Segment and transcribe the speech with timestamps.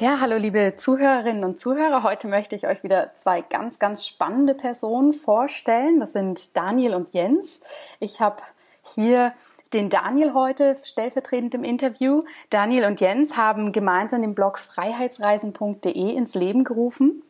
[0.00, 2.04] Ja, hallo liebe Zuhörerinnen und Zuhörer.
[2.04, 5.98] Heute möchte ich euch wieder zwei ganz, ganz spannende Personen vorstellen.
[5.98, 7.60] Das sind Daniel und Jens.
[7.98, 8.36] Ich habe
[8.84, 9.32] hier
[9.72, 12.22] den Daniel heute stellvertretend im Interview.
[12.48, 17.24] Daniel und Jens haben gemeinsam den Blog freiheitsreisen.de ins Leben gerufen.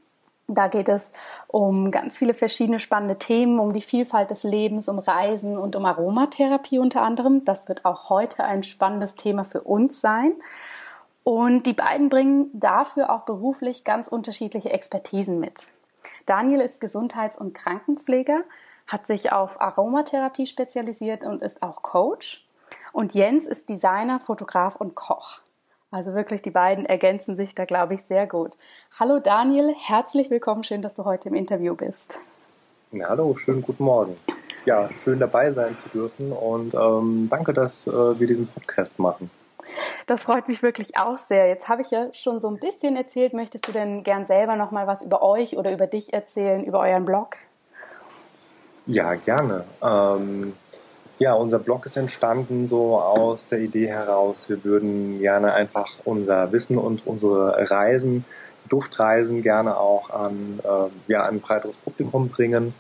[0.46, 1.14] Da geht es
[1.46, 5.86] um ganz viele verschiedene spannende Themen, um die Vielfalt des Lebens, um Reisen und um
[5.86, 7.46] Aromatherapie unter anderem.
[7.46, 10.34] Das wird auch heute ein spannendes Thema für uns sein.
[11.28, 15.52] Und die beiden bringen dafür auch beruflich ganz unterschiedliche Expertisen mit.
[16.24, 18.44] Daniel ist Gesundheits- und Krankenpfleger,
[18.86, 22.46] hat sich auf Aromatherapie spezialisiert und ist auch Coach.
[22.94, 25.40] Und Jens ist Designer, Fotograf und Koch.
[25.90, 28.52] Also wirklich, die beiden ergänzen sich da, glaube ich, sehr gut.
[28.98, 32.20] Hallo Daniel, herzlich willkommen, schön, dass du heute im Interview bist.
[32.90, 34.16] Ja, hallo, schönen guten Morgen.
[34.64, 39.30] Ja, schön dabei sein zu dürfen und ähm, danke, dass äh, wir diesen Podcast machen.
[40.08, 41.48] Das freut mich wirklich auch sehr.
[41.48, 43.34] Jetzt habe ich ja schon so ein bisschen erzählt.
[43.34, 46.80] Möchtest du denn gern selber noch mal was über euch oder über dich erzählen, über
[46.80, 47.36] euren Blog?
[48.86, 49.64] Ja, gerne.
[49.82, 50.54] Ähm,
[51.18, 56.52] ja, unser Blog ist entstanden so aus der Idee heraus, wir würden gerne einfach unser
[56.52, 58.24] Wissen und unsere Reisen,
[58.70, 62.72] Duftreisen gerne auch an, äh, ja, ein breiteres Publikum bringen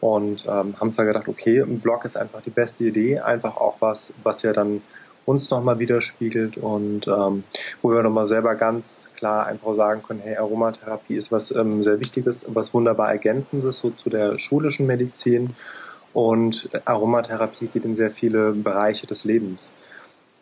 [0.00, 3.76] und ähm, haben zwar gedacht, okay, ein Blog ist einfach die beste Idee, einfach auch
[3.78, 4.82] was, was wir dann
[5.26, 7.44] uns nochmal widerspiegelt und ähm,
[7.82, 8.84] wo wir nochmal selber ganz
[9.16, 13.90] klar einfach sagen können, hey, Aromatherapie ist was ähm, sehr Wichtiges, was wunderbar Ergänzendes so
[13.90, 15.54] zu der schulischen Medizin
[16.12, 19.70] und Aromatherapie geht in sehr viele Bereiche des Lebens.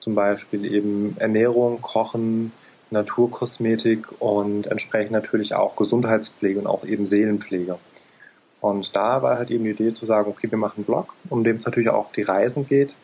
[0.00, 2.52] Zum Beispiel eben Ernährung, Kochen,
[2.90, 7.78] Naturkosmetik und entsprechend natürlich auch Gesundheitspflege und auch eben Seelenpflege.
[8.60, 11.42] Und da war halt eben die Idee zu sagen, okay, wir machen einen Blog, um
[11.42, 12.94] dem es natürlich auch die Reisen geht,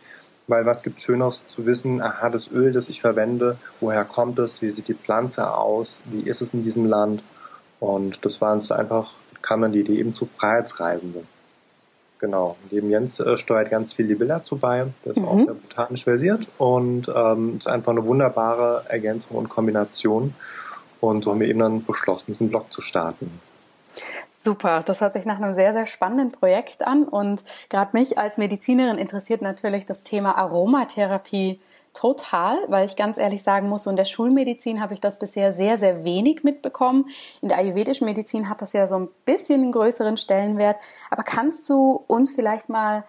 [0.50, 4.60] weil was gibt Schöneres zu wissen, aha, das Öl, das ich verwende, woher kommt es,
[4.60, 7.22] wie sieht die Pflanze aus, wie ist es in diesem Land
[7.78, 9.12] und das war uns so einfach,
[9.42, 11.26] kam dann die Idee eben zu Freiheitsreisenden.
[12.18, 15.24] Genau, und eben Jens äh, steuert ganz viel die Bilder zu bei, der ist mhm.
[15.24, 20.34] auch sehr botanisch versiert und ähm, ist einfach eine wunderbare Ergänzung und Kombination
[21.00, 23.40] und so haben wir eben dann beschlossen, diesen Blog zu starten.
[24.42, 27.04] Super, das hört sich nach einem sehr, sehr spannenden Projekt an.
[27.04, 31.60] Und gerade mich als Medizinerin interessiert natürlich das Thema Aromatherapie
[31.92, 35.53] total, weil ich ganz ehrlich sagen muss, so in der Schulmedizin habe ich das bisher
[35.53, 37.07] sehr, sehr wenig mitbekommen.
[37.42, 40.77] In der ayurvedischen Medizin hat das ja so ein bisschen einen größeren Stellenwert.
[41.10, 43.04] Aber kannst du uns vielleicht mal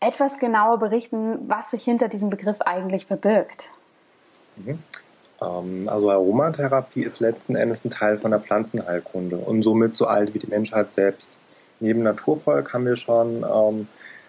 [0.00, 3.70] etwas genauer berichten, was sich hinter diesem Begriff eigentlich verbirgt?
[4.56, 4.82] Mhm.
[5.40, 10.34] Ähm, also Aromatherapie ist letzten Endes ein Teil von der Pflanzenheilkunde und somit so alt
[10.34, 11.30] wie die Menschheit selbst.
[11.80, 13.88] Neben Naturvolk haben wir schon ähm,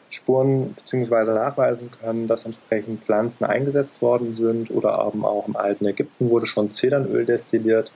[0.09, 1.33] Spuren bzw.
[1.33, 6.47] nachweisen können, dass entsprechend Pflanzen eingesetzt worden sind oder eben auch im alten Ägypten wurde
[6.47, 7.91] schon Zedernöl destilliert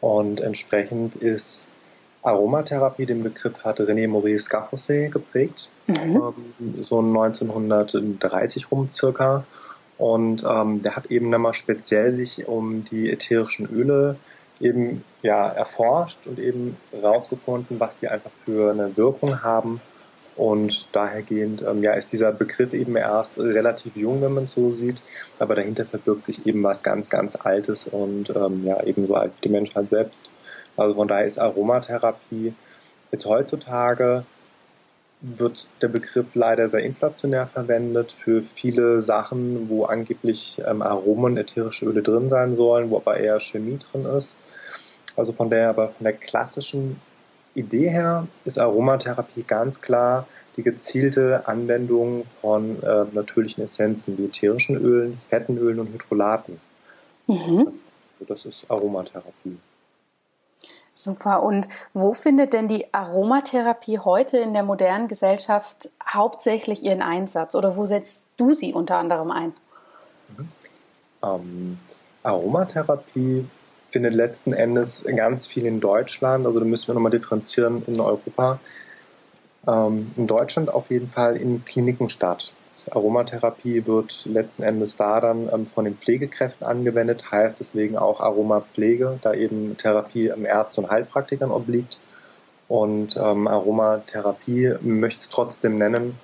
[0.00, 1.66] und entsprechend ist
[2.22, 5.94] Aromatherapie, den Begriff hat René Maurice Gafossé geprägt, mhm.
[5.94, 9.44] ähm, so 1930 rum circa.
[9.98, 14.16] Und ähm, der hat eben nochmal speziell sich um die ätherischen Öle
[14.60, 19.80] eben ja erforscht und eben rausgefunden, was die einfach für eine Wirkung haben.
[20.36, 24.70] Und dahergehend ähm, ja, ist dieser Begriff eben erst relativ jung, wenn man es so
[24.70, 25.00] sieht,
[25.38, 29.48] aber dahinter verbirgt sich eben was ganz, ganz Altes und ähm, ja, ebenso alt wie
[29.48, 30.28] die Menschheit selbst.
[30.76, 32.52] Also von daher ist Aromatherapie
[33.12, 34.24] jetzt heutzutage
[35.20, 41.86] wird der Begriff leider sehr inflationär verwendet für viele Sachen, wo angeblich ähm, Aromen, ätherische
[41.86, 44.36] Öle drin sein sollen, wo aber eher Chemie drin ist.
[45.16, 47.00] Also von der, aber von der klassischen
[47.54, 50.26] Idee her ist Aromatherapie ganz klar
[50.56, 56.60] die gezielte Anwendung von äh, natürlichen Essenzen wie ätherischen Ölen, fetten Ölen und Hydrolaten.
[57.26, 57.68] Mhm.
[58.18, 59.58] Also das ist Aromatherapie.
[60.98, 61.42] Super.
[61.42, 67.76] Und wo findet denn die Aromatherapie heute in der modernen Gesellschaft hauptsächlich ihren Einsatz oder
[67.76, 69.52] wo setzt du sie unter anderem ein?
[70.36, 70.48] Mhm.
[71.22, 71.78] Ähm,
[72.22, 73.46] Aromatherapie
[73.90, 78.58] findet letzten Endes ganz viel in Deutschland, also da müssen wir nochmal differenzieren in Europa.
[79.68, 82.52] Ähm, in Deutschland auf jeden Fall in Kliniken statt.
[82.90, 89.18] Aromatherapie wird letzten Endes da dann ähm, von den Pflegekräften angewendet, heißt deswegen auch Aromapflege,
[89.22, 91.98] da eben Therapie im Ärzte und Heilpraktikern obliegt.
[92.68, 96.16] Und ähm, Aromatherapie möchte es trotzdem nennen,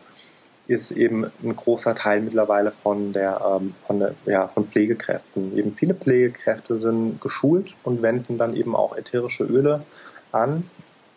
[0.66, 5.56] ist eben ein großer Teil mittlerweile von der, ähm, von der, ja, von Pflegekräften.
[5.56, 9.82] Eben viele Pflegekräfte sind geschult und wenden dann eben auch ätherische Öle
[10.30, 10.68] an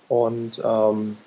[0.08, 1.18] und ähm,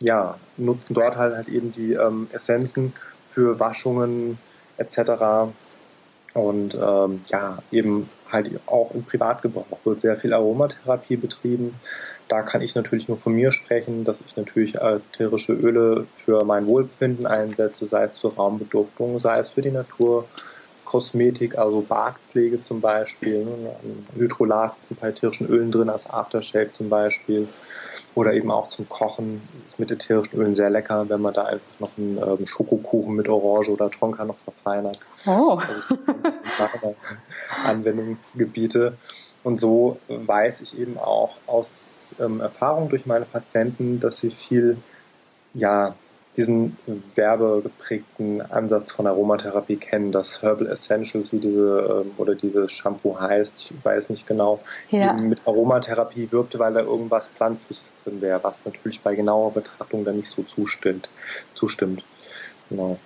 [0.00, 2.94] ja, nutzen dort halt, halt eben die ähm, Essenzen
[3.30, 4.38] für Waschungen
[4.76, 5.52] etc.
[6.34, 11.74] Und ähm, ja, eben halt auch im Privatgebrauch wird sehr viel Aromatherapie betrieben.
[12.28, 16.66] Da kann ich natürlich nur von mir sprechen, dass ich natürlich ätherische Öle für mein
[16.66, 23.44] Wohlbefinden einsetze, sei es zur Raumbeduftung, sei es für die Naturkosmetik, also Bartpflege zum Beispiel,
[23.44, 23.74] ne,
[24.14, 27.48] Hydrolat bei ätherischen Ölen drin als Aftershave zum Beispiel
[28.14, 31.80] oder eben auch zum Kochen ist mit ätherischen Ölen sehr lecker, wenn man da einfach
[31.80, 34.98] noch einen ähm, Schokokuchen mit Orange oder Tonka noch verfeinert.
[35.26, 35.60] Oh.
[36.58, 36.96] Also
[37.64, 38.94] Anwendungsgebiete.
[39.42, 44.76] Und so weiß ich eben auch aus ähm, Erfahrung durch meine Patienten, dass sie viel
[45.54, 45.94] ja,
[46.36, 46.76] diesen
[47.16, 53.70] werbegeprägten Ansatz von Aromatherapie kennen, das Herbal Essentials, wie diese ähm, oder dieses Shampoo heißt,
[53.70, 54.60] ich weiß nicht genau,
[54.90, 55.12] ja.
[55.14, 60.16] mit Aromatherapie wirkte, weil da irgendwas Pflanzliches drin wäre, was natürlich bei genauer Betrachtung dann
[60.16, 61.08] nicht so zustimmt.
[61.54, 62.04] zustimmt.
[62.68, 62.98] Genau.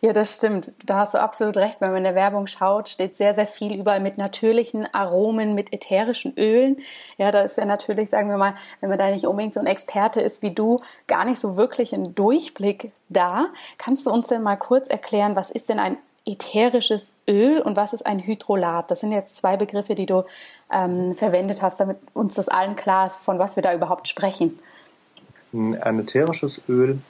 [0.00, 0.72] Ja, das stimmt.
[0.84, 1.80] Da hast du absolut recht.
[1.80, 5.72] Wenn man in der Werbung schaut, steht sehr, sehr viel überall mit natürlichen Aromen, mit
[5.72, 6.76] ätherischen Ölen.
[7.18, 9.66] Ja, da ist ja natürlich, sagen wir mal, wenn man da nicht unbedingt so ein
[9.66, 13.46] Experte ist wie du, gar nicht so wirklich ein Durchblick da.
[13.78, 15.96] Kannst du uns denn mal kurz erklären, was ist denn ein
[16.26, 18.90] ätherisches Öl und was ist ein Hydrolat?
[18.90, 20.24] Das sind jetzt zwei Begriffe, die du
[20.72, 24.58] ähm, verwendet hast, damit uns das allen klar ist, von was wir da überhaupt sprechen.
[25.52, 27.00] Ein ätherisches Öl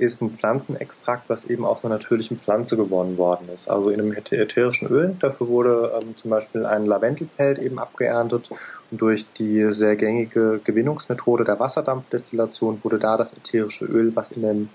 [0.00, 3.68] ein Pflanzenextrakt, was eben aus einer natürlichen Pflanze gewonnen worden ist.
[3.68, 5.16] Also in einem ätherischen Öl.
[5.18, 8.50] Dafür wurde ähm, zum Beispiel ein Lavendelfeld eben abgeerntet
[8.90, 14.42] und durch die sehr gängige Gewinnungsmethode der Wasserdampfdestillation wurde da das ätherische Öl, was in
[14.42, 14.68] dem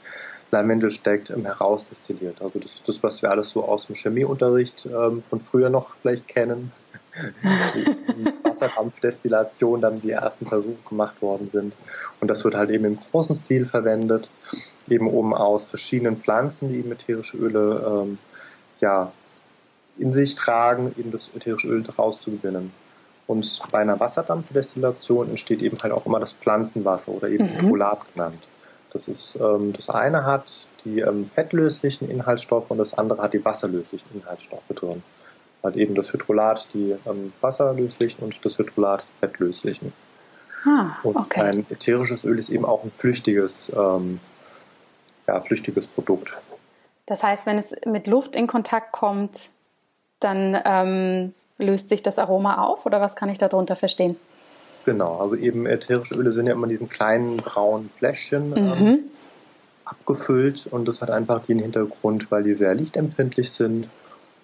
[0.51, 2.41] Lavendel steckt, ähm, herausdestilliert.
[2.41, 5.95] Also das ist das, was wir alles so aus dem Chemieunterricht ähm, von früher noch
[6.01, 6.71] vielleicht kennen.
[7.23, 11.75] Die Wasserdampfdestillation dann die ersten Versuche gemacht worden sind.
[12.19, 14.29] Und das wird halt eben im großen Stil verwendet
[14.89, 18.17] eben oben aus verschiedenen Pflanzen, die eben ätherische Öle ähm,
[18.81, 19.11] ja,
[19.97, 22.71] in sich tragen, eben das ätherische Öl daraus zu gewinnen.
[23.27, 27.73] Und bei einer Wasserdampfdestillation entsteht eben halt auch immer das Pflanzenwasser oder eben mhm.
[28.13, 28.43] Genannt.
[28.93, 30.45] Das ist ähm, das eine hat
[30.85, 35.01] die ähm, fettlöslichen Inhaltsstoffe und das andere hat die wasserlöslichen Inhaltsstoffe drin.
[35.65, 39.93] Halt eben das Hydrolat die ähm, wasserlöslichen und das Hydrolat fettlöslichen.
[40.63, 41.13] Ah, okay.
[41.13, 44.19] Und ein ätherisches Öl ist eben auch ein flüchtiges ähm,
[45.27, 46.37] ja, flüchtiges Produkt.
[47.07, 49.49] Das heißt, wenn es mit Luft in Kontakt kommt,
[50.19, 54.17] dann ähm, löst sich das Aroma auf oder was kann ich darunter verstehen?
[54.85, 58.87] Genau, also eben ätherische Öle sind ja immer in diesen kleinen braunen Fläschchen ähm, mhm.
[58.87, 59.03] ähm,
[59.83, 63.87] abgefüllt und das hat einfach den Hintergrund, weil die sehr lichtempfindlich sind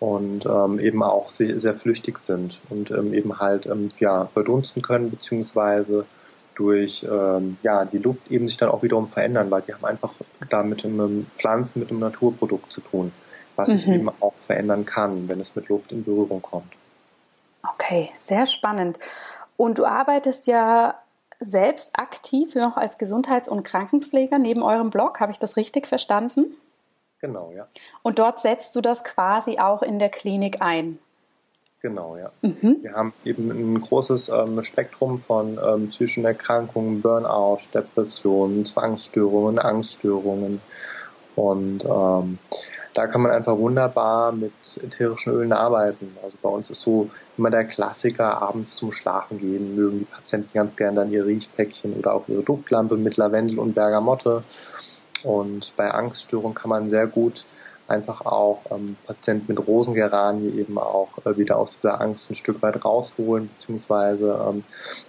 [0.01, 4.81] und ähm, eben auch sehr, sehr, flüchtig sind und ähm, eben halt ähm, ja, verdunsten
[4.81, 6.07] können beziehungsweise
[6.55, 10.11] durch ähm, ja, die Luft eben sich dann auch wiederum verändern, weil die haben einfach
[10.49, 13.11] da mit einem Pflanzen, mit einem Naturprodukt zu tun,
[13.55, 13.73] was mhm.
[13.73, 16.73] sich eben auch verändern kann, wenn es mit Luft in Berührung kommt.
[17.75, 18.97] Okay, sehr spannend.
[19.55, 20.95] Und du arbeitest ja
[21.39, 25.19] selbst aktiv noch als Gesundheits- und Krankenpfleger neben eurem Blog.
[25.19, 26.55] Habe ich das richtig verstanden?
[27.21, 27.67] Genau, ja.
[28.01, 30.99] Und dort setzt du das quasi auch in der Klinik ein.
[31.81, 32.31] Genau, ja.
[32.41, 32.77] Mhm.
[32.81, 40.61] Wir haben eben ein großes ähm, Spektrum von ähm, psychischen Erkrankungen, Burnout, Depressionen, Zwangsstörungen, Angststörungen.
[41.35, 42.37] Und ähm,
[42.93, 46.15] da kann man einfach wunderbar mit ätherischen Ölen arbeiten.
[46.21, 50.51] Also bei uns ist so immer der Klassiker, abends zum Schlafen gehen, mögen die Patienten
[50.53, 54.43] ganz gerne dann ihr Riechpäckchen oder auch ihre Duftlampe mit Lavendel und Bergamotte.
[55.23, 57.45] Und bei Angststörungen kann man sehr gut
[57.87, 62.61] einfach auch ähm, Patienten mit Rosengeranie eben auch äh, wieder aus dieser Angst ein Stück
[62.61, 64.63] weit rausholen, beziehungsweise ähm,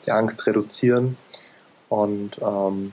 [0.04, 1.16] die Angst reduzieren.
[1.88, 2.92] Und ähm,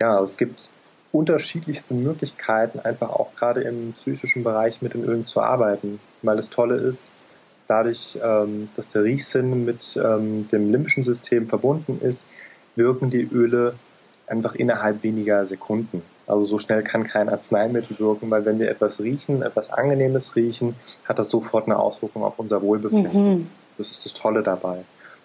[0.00, 0.68] ja, es gibt
[1.12, 5.98] unterschiedlichste Möglichkeiten, einfach auch gerade im psychischen Bereich mit den Ölen zu arbeiten.
[6.22, 7.10] Weil das Tolle ist,
[7.68, 12.24] dadurch, ähm, dass der Riechsinn mit ähm, dem limbischen System verbunden ist,
[12.74, 13.76] wirken die Öle
[14.26, 16.02] einfach innerhalb weniger Sekunden.
[16.26, 20.74] Also so schnell kann kein Arzneimittel wirken, weil wenn wir etwas riechen, etwas Angenehmes riechen,
[21.04, 23.30] hat das sofort eine Auswirkung auf unser Wohlbefinden.
[23.30, 23.46] Mhm.
[23.78, 24.78] Das ist das Tolle dabei,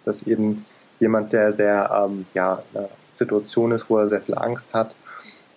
[0.05, 0.65] dass eben
[1.00, 4.96] jemand, der sehr ähm, ja, in einer Situation ist, wo er sehr viel Angst hat,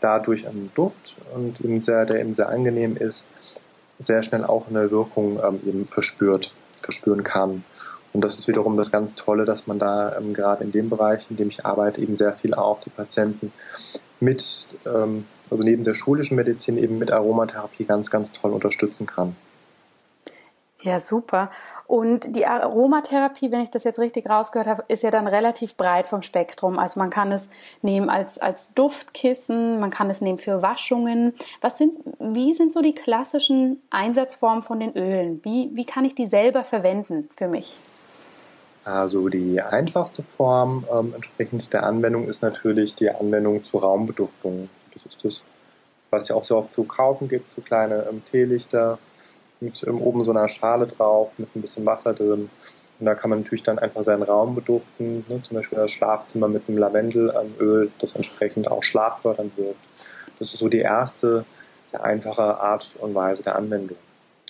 [0.00, 3.24] dadurch einen Duft und eben sehr, der eben sehr angenehm ist,
[3.98, 7.64] sehr schnell auch eine Wirkung ähm, eben verspürt, verspüren kann.
[8.12, 11.26] Und das ist wiederum das ganz Tolle, dass man da ähm, gerade in dem Bereich,
[11.30, 13.52] in dem ich arbeite, eben sehr viel auch die Patienten
[14.20, 19.36] mit ähm, also neben der schulischen Medizin eben mit Aromatherapie ganz, ganz toll unterstützen kann.
[20.84, 21.48] Ja, super.
[21.86, 26.08] Und die Aromatherapie, wenn ich das jetzt richtig rausgehört habe, ist ja dann relativ breit
[26.08, 26.78] vom Spektrum.
[26.78, 27.48] Also man kann es
[27.80, 31.32] nehmen als, als Duftkissen, man kann es nehmen für Waschungen.
[31.62, 35.40] Was sind, wie sind so die klassischen Einsatzformen von den Ölen?
[35.42, 37.78] Wie, wie kann ich die selber verwenden für mich?
[38.84, 44.68] Also die einfachste Form ähm, entsprechend der Anwendung ist natürlich die Anwendung zur Raumbeduftung.
[44.92, 45.42] Das ist das,
[46.10, 48.98] was ja auch so oft zu kaufen gibt, so kleine ähm, Teelichter
[49.60, 52.50] mit ähm, oben so einer Schale drauf, mit ein bisschen Wasser drin.
[53.00, 55.42] Und da kann man natürlich dann einfach seinen Raum beduften, ne?
[55.42, 59.80] zum Beispiel das Schlafzimmer mit einem Lavendelöl, das entsprechend auch schlaffördernd wirkt.
[60.38, 61.44] Das ist so die erste,
[61.90, 63.96] sehr einfache Art und Weise der Anwendung.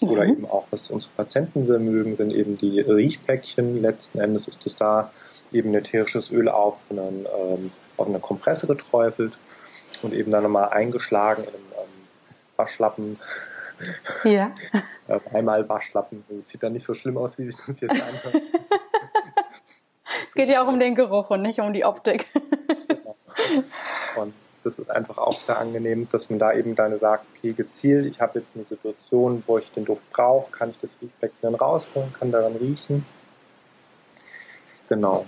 [0.01, 0.09] Mhm.
[0.09, 3.81] Oder eben auch, was unsere Patienten sehr mögen, sind eben die Riechpäckchen.
[3.81, 5.11] Letzten Endes ist es da
[5.53, 9.33] eben ätherisches Öl auf einen, ähm, auf eine Kompresse geträufelt
[10.03, 12.07] und eben dann nochmal eingeschlagen in einem ähm,
[12.57, 13.19] Waschlappen.
[14.25, 14.53] Ja.
[15.33, 16.25] einmal Waschlappen.
[16.29, 18.43] Das sieht dann nicht so schlimm aus, wie sich das jetzt anhört.
[20.29, 22.27] es geht ja auch um den Geruch und nicht um die Optik.
[22.89, 23.17] Genau.
[24.17, 24.35] Und
[24.65, 28.21] das ist einfach auch sehr angenehm, dass man da eben dann sagt, okay, gezielt, ich
[28.21, 32.33] habe jetzt eine Situation, wo ich den Duft brauche, kann ich das Riechfleckchen rausholen, kann
[32.33, 33.05] daran riechen.
[34.89, 35.27] Genau.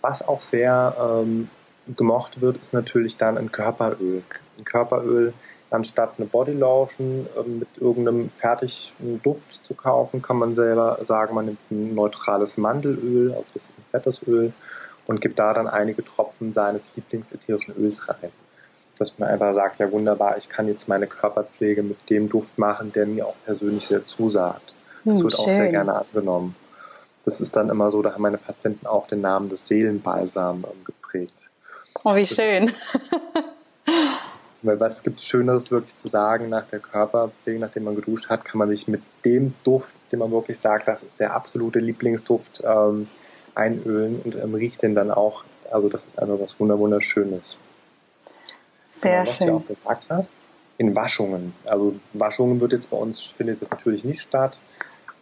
[0.00, 1.48] Was auch sehr ähm,
[1.96, 4.22] gemocht wird, ist natürlich dann ein Körperöl.
[4.58, 5.32] Ein Körperöl
[5.70, 11.46] anstatt eine Bodylotion ähm, mit irgendeinem fertigen Duft zu kaufen, kann man selber sagen, man
[11.46, 14.52] nimmt ein neutrales Mandelöl, also das ist ein fettes Öl,
[15.08, 18.30] und gibt da dann einige Tropfen seines Lieblingsätherischen Öls rein.
[18.98, 22.92] Dass man einfach sagt, ja wunderbar, ich kann jetzt meine Körperpflege mit dem Duft machen,
[22.92, 24.74] der mir auch persönlich sehr zusagt.
[25.04, 25.40] Das hm, wird schön.
[25.40, 26.56] auch sehr gerne angenommen.
[27.24, 31.34] Das ist dann immer so, da haben meine Patienten auch den Namen des Seelenbalsam geprägt.
[32.04, 32.72] Oh, wie schön.
[34.62, 38.44] Weil was gibt es Schöneres wirklich zu sagen nach der Körperpflege, nachdem man geduscht hat,
[38.44, 42.62] kann man sich mit dem Duft, den man wirklich sagt, das ist der absolute Lieblingsduft,
[42.64, 43.08] ähm,
[43.54, 45.44] einölen und ähm, riecht den dann auch.
[45.70, 47.56] Also das ist einfach was wunderschönes.
[49.00, 49.46] Sehr genau, was schön.
[49.48, 50.32] Du auch gesagt hast,
[50.78, 51.54] in Waschungen.
[51.64, 54.58] Also Waschungen wird jetzt bei uns, findet das natürlich nicht statt,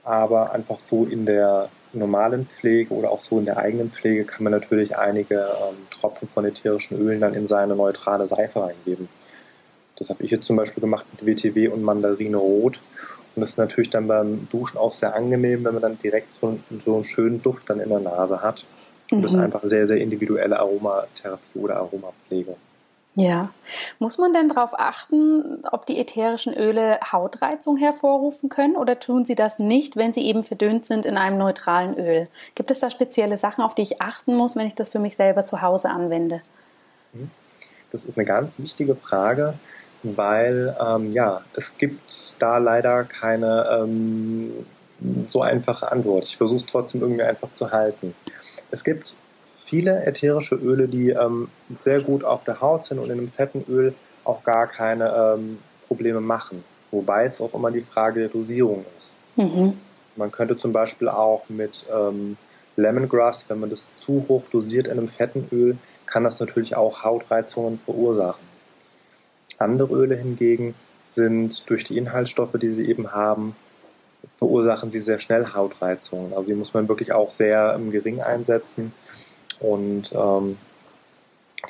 [0.05, 4.45] aber einfach so in der normalen Pflege oder auch so in der eigenen Pflege kann
[4.45, 9.09] man natürlich einige ähm, Tropfen von ätherischen Ölen dann in seine neutrale Seife reingeben.
[9.97, 12.79] Das habe ich jetzt zum Beispiel gemacht mit WTW und Mandarine Rot.
[13.35, 16.59] Und das ist natürlich dann beim Duschen auch sehr angenehm, wenn man dann direkt so,
[16.85, 18.65] so einen schönen Duft dann in der Nase hat.
[19.11, 19.23] Und mhm.
[19.23, 22.57] das ist einfach sehr, sehr individuelle Aromatherapie oder Aromapflege.
[23.19, 23.49] Ja.
[23.99, 29.35] Muss man denn darauf achten, ob die ätherischen Öle Hautreizung hervorrufen können oder tun sie
[29.35, 32.29] das nicht, wenn sie eben verdünnt sind in einem neutralen Öl?
[32.55, 35.17] Gibt es da spezielle Sachen, auf die ich achten muss, wenn ich das für mich
[35.17, 36.43] selber zu Hause anwende?
[37.15, 37.31] Mhm.
[37.91, 39.55] Das ist eine ganz wichtige Frage,
[40.03, 44.67] weil ähm, ja, es gibt da leider keine ähm,
[45.29, 46.25] so einfache Antwort.
[46.25, 48.15] Ich versuche es trotzdem irgendwie einfach zu halten.
[48.71, 49.15] Es gibt
[49.67, 53.65] viele ätherische Öle, die ähm, sehr gut auf der Haut sind und in einem fetten
[53.69, 53.95] Öl
[54.25, 56.65] auch gar keine ähm, Probleme machen.
[56.91, 59.15] Wobei es auch immer die Frage der Dosierung ist.
[59.37, 59.79] Mhm.
[60.17, 62.37] Man könnte zum Beispiel auch mit ähm,
[62.77, 67.03] Lemongrass, wenn man das zu hoch dosiert in einem fetten Öl, kann das natürlich auch
[67.03, 68.45] Hautreizungen verursachen.
[69.59, 70.75] Andere Öle hingegen
[71.15, 73.57] sind durch die Inhaltsstoffe, die sie eben haben,
[74.39, 76.33] verursachen sie sehr schnell Hautreizungen.
[76.35, 78.93] Also die muss man wirklich auch sehr ähm, gering einsetzen
[79.61, 80.59] und ähm,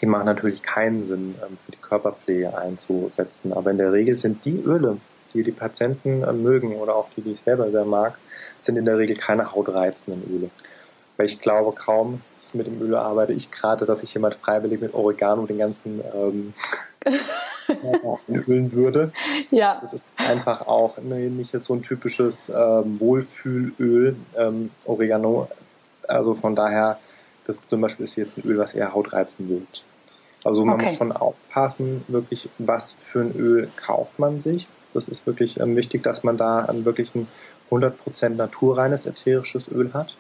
[0.01, 3.53] die machen natürlich keinen Sinn ähm, für die Körperpflege einzusetzen.
[3.53, 4.99] Aber in der Regel sind die Öle,
[5.33, 8.19] die die Patienten äh, mögen oder auch die, die ich selber sehr mag,
[8.61, 10.51] sind in der Regel keine hautreizenden Öle.
[11.17, 14.81] Weil ich glaube kaum, dass mit dem Öl arbeite ich gerade, dass sich jemand freiwillig
[14.81, 16.55] mit Oregano den ganzen ähm,
[18.29, 19.13] ölen würde.
[19.51, 19.81] Ja.
[19.83, 25.49] Das ist einfach auch ne, nicht jetzt so ein typisches ähm, Wohlfühlöl, ähm, Oregano.
[26.07, 26.99] Also von daher,
[27.47, 29.83] das zum Beispiel ist jetzt ein Öl, was eher hautreizen wirkt.
[30.45, 30.87] Also man okay.
[30.87, 34.67] muss schon aufpassen, wirklich, was für ein Öl kauft man sich.
[34.95, 37.27] Das ist wirklich ähm, wichtig, dass man da ein wirklich ein
[37.71, 40.15] 100% naturreines ätherisches Öl hat.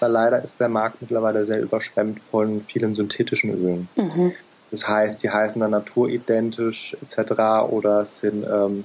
[0.00, 3.88] Weil leider ist der Markt mittlerweile sehr überschwemmt von vielen synthetischen Ölen.
[3.96, 4.32] Mhm.
[4.70, 7.32] Das heißt, die heißen dann naturidentisch etc.
[7.70, 8.84] oder es sind ähm,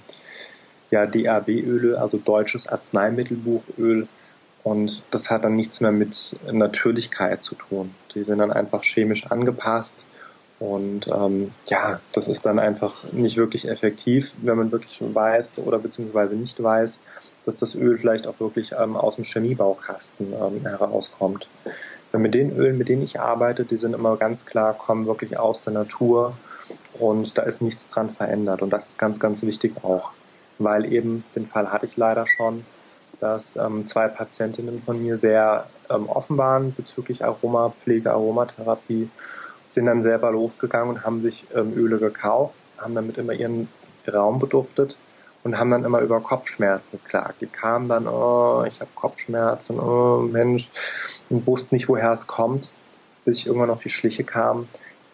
[0.92, 4.08] ja DAB-Öle, also deutsches Arzneimittelbuchöl.
[4.66, 7.94] Und das hat dann nichts mehr mit Natürlichkeit zu tun.
[8.16, 10.06] Die sind dann einfach chemisch angepasst.
[10.60, 15.78] Und ähm, ja, das ist dann einfach nicht wirklich effektiv, wenn man wirklich weiß oder
[15.78, 16.98] beziehungsweise nicht weiß,
[17.46, 21.48] dass das Öl vielleicht auch wirklich ähm, aus dem Chemiebaukasten ähm, herauskommt
[22.18, 25.62] mit den Ölen, mit denen ich arbeite, die sind immer ganz klar, kommen wirklich aus
[25.62, 26.38] der Natur
[27.00, 28.62] und da ist nichts dran verändert.
[28.62, 30.12] Und das ist ganz, ganz wichtig auch,
[30.58, 32.66] weil eben den Fall hatte ich leider schon,
[33.20, 39.10] dass ähm, zwei Patientinnen von mir sehr ähm, offen waren bezüglich Aromapflege, Aromatherapie,
[39.68, 43.68] sind dann selber losgegangen und haben sich ähm, Öle gekauft, haben damit immer ihren
[44.08, 44.98] Raum beduftet
[45.44, 47.42] und haben dann immer über Kopfschmerzen geklagt.
[47.42, 50.70] Die kamen dann, oh, ich habe Kopfschmerzen, oh Mensch,
[51.30, 52.72] und wussten nicht, woher es kommt,
[53.26, 54.68] bis ich irgendwann auf die Schliche kam.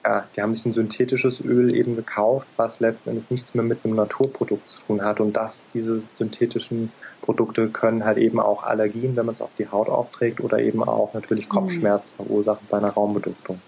[0.03, 3.85] Ja, die haben sich ein synthetisches Öl eben gekauft, was letzten Endes nichts mehr mit
[3.85, 5.19] einem Naturprodukt zu tun hat.
[5.19, 9.69] Und das, diese synthetischen Produkte können halt eben auch Allergien, wenn man es auf die
[9.69, 11.53] Haut aufträgt, oder eben auch natürlich mhm.
[11.53, 13.61] Kopfschmerzen verursachen bei einer Raumbeduftung.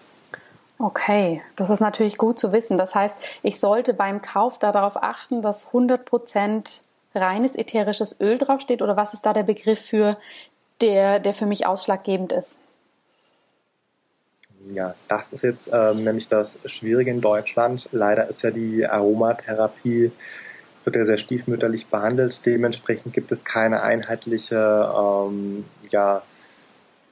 [0.80, 2.78] Okay, das ist natürlich gut zu wissen.
[2.78, 6.82] Das heißt, ich sollte beim Kauf darauf achten, dass 100%
[7.16, 10.18] reines ätherisches Öl draufsteht oder was ist da der Begriff für
[10.82, 12.58] der, der für mich ausschlaggebend ist?
[14.74, 17.88] Ja, das ist jetzt ähm, nämlich das Schwierige in Deutschland.
[17.92, 20.12] Leider ist ja die Aromatherapie
[20.86, 22.46] wird ja sehr stiefmütterlich behandelt.
[22.46, 26.24] Dementsprechend gibt es keine einheitliche ähm, ja,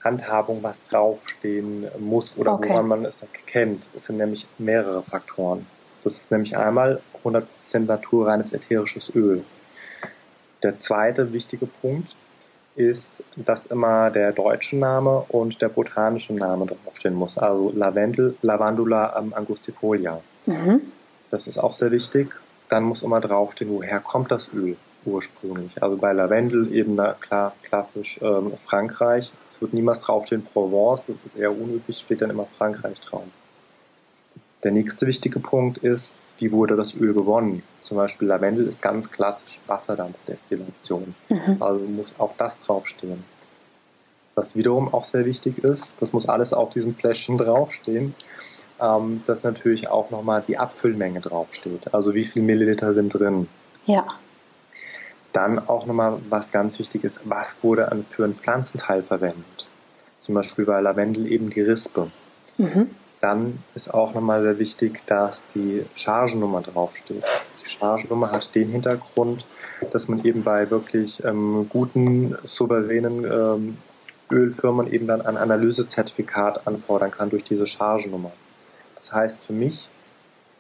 [0.04, 2.70] Handhabung, was draufstehen muss oder okay.
[2.70, 3.88] woran man es erkennt.
[3.96, 5.66] Es sind nämlich mehrere Faktoren.
[6.04, 7.46] Das ist nämlich einmal 100%
[7.80, 9.44] naturreines ätherisches Öl.
[10.64, 12.16] Der zweite wichtige Punkt
[12.76, 17.38] ist, dass immer der deutsche Name und der botanische Name draufstehen muss.
[17.38, 20.22] Also Lavendel, Lavandula angustifolia.
[20.46, 20.82] Mhm.
[21.30, 22.34] Das ist auch sehr wichtig.
[22.72, 25.84] Dann muss immer draufstehen, woher kommt das Öl ursprünglich.
[25.84, 29.30] Also bei Lavendel eben na, klar klassisch ähm, Frankreich.
[29.50, 33.24] Es wird niemals draufstehen Provence, das ist eher unüblich, steht dann immer Frankreich drauf.
[34.64, 37.62] Der nächste wichtige Punkt ist, wie wurde das Öl gewonnen?
[37.82, 41.14] Zum Beispiel Lavendel ist ganz klassisch Wasserdampfdestillation.
[41.28, 41.58] Mhm.
[41.60, 43.24] Also muss auch das draufstehen.
[44.36, 48.16] Was wiederum auch sehr wichtig ist, das muss alles auf diesem Fläschchen draufstehen,
[48.82, 51.94] ähm, dass natürlich auch nochmal die Abfüllmenge draufsteht.
[51.94, 53.48] Also wie viel Milliliter sind drin.
[53.86, 54.06] Ja.
[55.34, 59.68] Dann auch nochmal, was ganz wichtig ist, was wurde für einen Pflanzenteil verwendet.
[60.18, 62.12] Zum Beispiel bei Lavendel eben die Rispe.
[62.58, 62.90] Mhm.
[63.22, 67.24] Dann ist auch nochmal sehr wichtig, dass die Chargennummer draufsteht.
[67.64, 69.46] Die Chargennummer hat den Hintergrund,
[69.92, 73.78] dass man eben bei wirklich ähm, guten, souveränen ähm,
[74.32, 78.32] Ölfirmen eben dann ein Analysezertifikat anfordern kann durch diese Chargennummer.
[79.12, 79.88] Das heißt für mich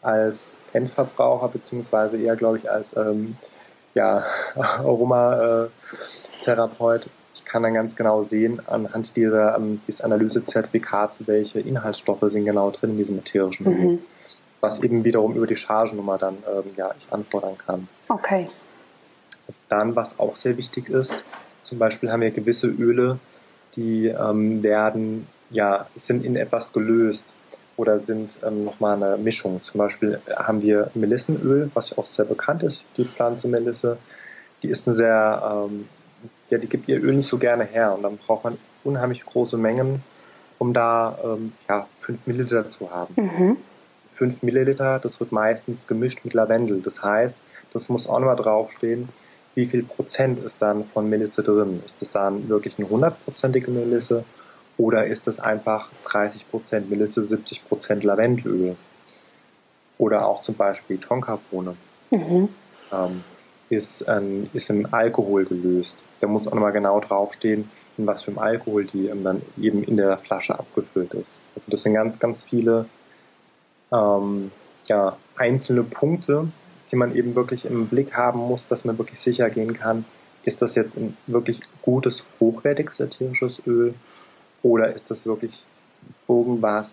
[0.01, 3.37] als Endverbraucher beziehungsweise eher, glaube ich, als ähm,
[3.93, 7.07] ja, Aromatherapeut
[7.45, 12.91] kann dann ganz genau sehen, anhand dieser, ähm, dieses Analysezertifikats, welche Inhaltsstoffe sind genau drin
[12.91, 13.73] in diesem ätherischen Öl.
[13.73, 13.99] Mhm.
[14.61, 17.89] Was eben wiederum über die Chargennummer dann ähm, ja, ich anfordern kann.
[18.07, 18.49] Okay.
[19.69, 21.23] Dann, was auch sehr wichtig ist,
[21.63, 23.17] zum Beispiel haben wir gewisse Öle,
[23.75, 27.33] die ähm, werden, ja, sind in etwas gelöst
[27.81, 29.63] oder sind ähm, nochmal eine Mischung.
[29.63, 33.97] Zum Beispiel haben wir Melissenöl, was auch sehr bekannt ist, die Pflanze Melisse.
[34.61, 35.87] Die ist ein sehr ähm,
[36.51, 39.57] ja, die gibt ihr Öl nicht so gerne her und dann braucht man unheimlich große
[39.57, 40.03] Mengen,
[40.59, 43.13] um da ähm, ja, 5 Milliliter zu haben.
[43.15, 43.57] Mhm.
[44.15, 46.81] 5 Milliliter, das wird meistens gemischt mit Lavendel.
[46.81, 47.35] Das heißt,
[47.73, 49.09] das muss auch nochmal draufstehen,
[49.55, 51.81] wie viel Prozent ist dann von Melisse drin.
[51.85, 54.23] Ist das dann wirklich eine hundertprozentige Melisse
[54.77, 58.75] Oder ist es einfach 30 Prozent Melisse, 70 Prozent Lavendelöl?
[59.97, 61.75] Oder auch zum Beispiel Tonkabohne.
[62.09, 62.49] Mhm.
[62.91, 63.23] Ähm,
[63.69, 66.03] ist, ähm, ist im Alkohol gelöst.
[66.19, 69.83] Da muss auch nochmal genau draufstehen, in was für einem Alkohol die ähm, dann eben
[69.83, 71.39] in der Flasche abgefüllt ist.
[71.55, 72.85] Also das sind ganz, ganz viele
[73.91, 74.51] ähm,
[74.87, 76.47] ja, einzelne Punkte,
[76.91, 80.05] die man eben wirklich im Blick haben muss, dass man wirklich sicher gehen kann,
[80.43, 83.93] ist das jetzt ein wirklich gutes, hochwertiges ätherisches Öl
[84.63, 85.53] oder ist das wirklich
[86.27, 86.87] irgendwas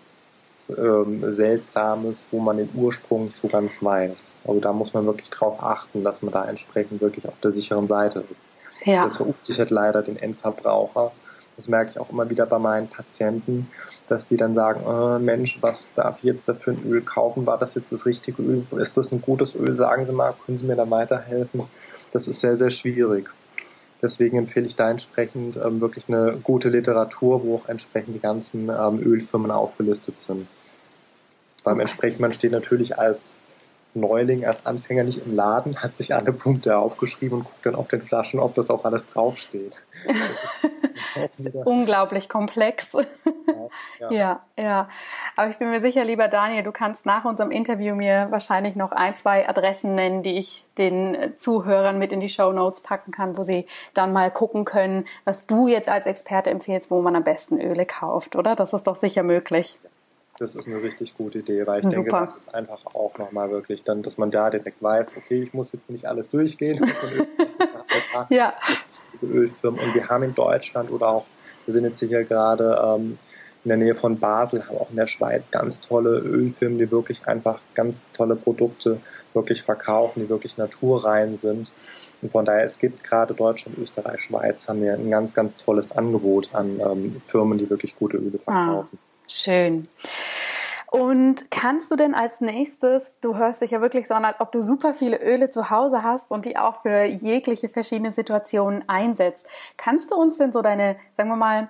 [0.77, 4.31] ähm, Seltsames, wo man den Ursprung so ganz weiß.
[4.45, 7.87] Also da muss man wirklich drauf achten, dass man da entsprechend wirklich auf der sicheren
[7.87, 8.45] Seite ist.
[8.85, 9.03] Ja.
[9.03, 11.11] Das verunsichert leider den Endverbraucher.
[11.57, 13.69] Das merke ich auch immer wieder bei meinen Patienten,
[14.07, 17.45] dass die dann sagen, oh, Mensch, was darf ich jetzt dafür ein Öl kaufen?
[17.45, 18.63] War das jetzt das richtige Öl?
[18.77, 19.75] Ist das ein gutes Öl?
[19.75, 21.63] Sagen Sie mal, können Sie mir da weiterhelfen?
[22.13, 23.29] Das ist sehr, sehr schwierig.
[24.01, 28.69] Deswegen empfehle ich da entsprechend ähm, wirklich eine gute Literatur, wo auch entsprechend die ganzen
[28.69, 30.47] ähm, Ölfirmen aufgelistet sind.
[31.63, 33.19] Beim entsprechend, man steht natürlich als
[33.93, 37.87] Neuling, als Anfänger nicht im Laden, hat sich alle Punkte aufgeschrieben und guckt dann auf
[37.87, 39.81] den Flaschen, ob das auch alles draufsteht.
[41.65, 42.93] unglaublich komplex.
[42.93, 43.01] Ja,
[43.99, 44.11] ja.
[44.11, 44.89] ja, ja.
[45.35, 48.91] Aber ich bin mir sicher, lieber Daniel, du kannst nach unserem Interview mir wahrscheinlich noch
[48.91, 53.37] ein, zwei Adressen nennen, die ich den Zuhörern mit in die Show Notes packen kann,
[53.37, 57.23] wo sie dann mal gucken können, was du jetzt als Experte empfiehlst, wo man am
[57.23, 58.55] besten Öle kauft, oder?
[58.55, 59.79] Das ist doch sicher möglich.
[60.39, 62.19] Das ist eine richtig gute Idee, weil ich Super.
[62.19, 65.53] denke, das ist einfach auch nochmal wirklich dann, dass man da direkt weiß, okay, ich
[65.53, 66.83] muss jetzt nicht alles durchgehen.
[68.29, 68.53] ja.
[69.21, 69.81] Ölfirmen.
[69.81, 71.25] Und wir haben in Deutschland oder auch,
[71.65, 73.17] wir sind jetzt hier gerade ähm,
[73.65, 77.27] in der Nähe von Basel, haben auch in der Schweiz ganz tolle Ölfirmen, die wirklich
[77.27, 79.01] einfach ganz tolle Produkte
[79.33, 81.69] wirklich verkaufen, die wirklich naturrein sind.
[82.21, 85.91] Und von daher, es gibt gerade Deutschland, Österreich, Schweiz, haben wir ein ganz, ganz tolles
[85.91, 88.65] Angebot an ähm, Firmen, die wirklich gute Öle ah.
[88.65, 88.97] verkaufen.
[89.01, 89.08] Ah.
[89.29, 89.87] Schön.
[90.91, 94.51] Und kannst du denn als nächstes, du hörst dich ja wirklich so an, als ob
[94.51, 99.45] du super viele Öle zu Hause hast und die auch für jegliche verschiedene Situationen einsetzt.
[99.77, 101.69] Kannst du uns denn so deine, sagen wir mal,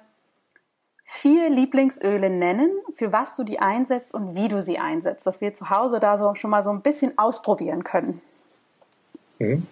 [1.03, 5.53] vier Lieblingsöle nennen, für was du die einsetzt und wie du sie einsetzt, dass wir
[5.53, 8.21] zu Hause da so schon mal so ein bisschen ausprobieren können?
[9.39, 9.67] Mhm.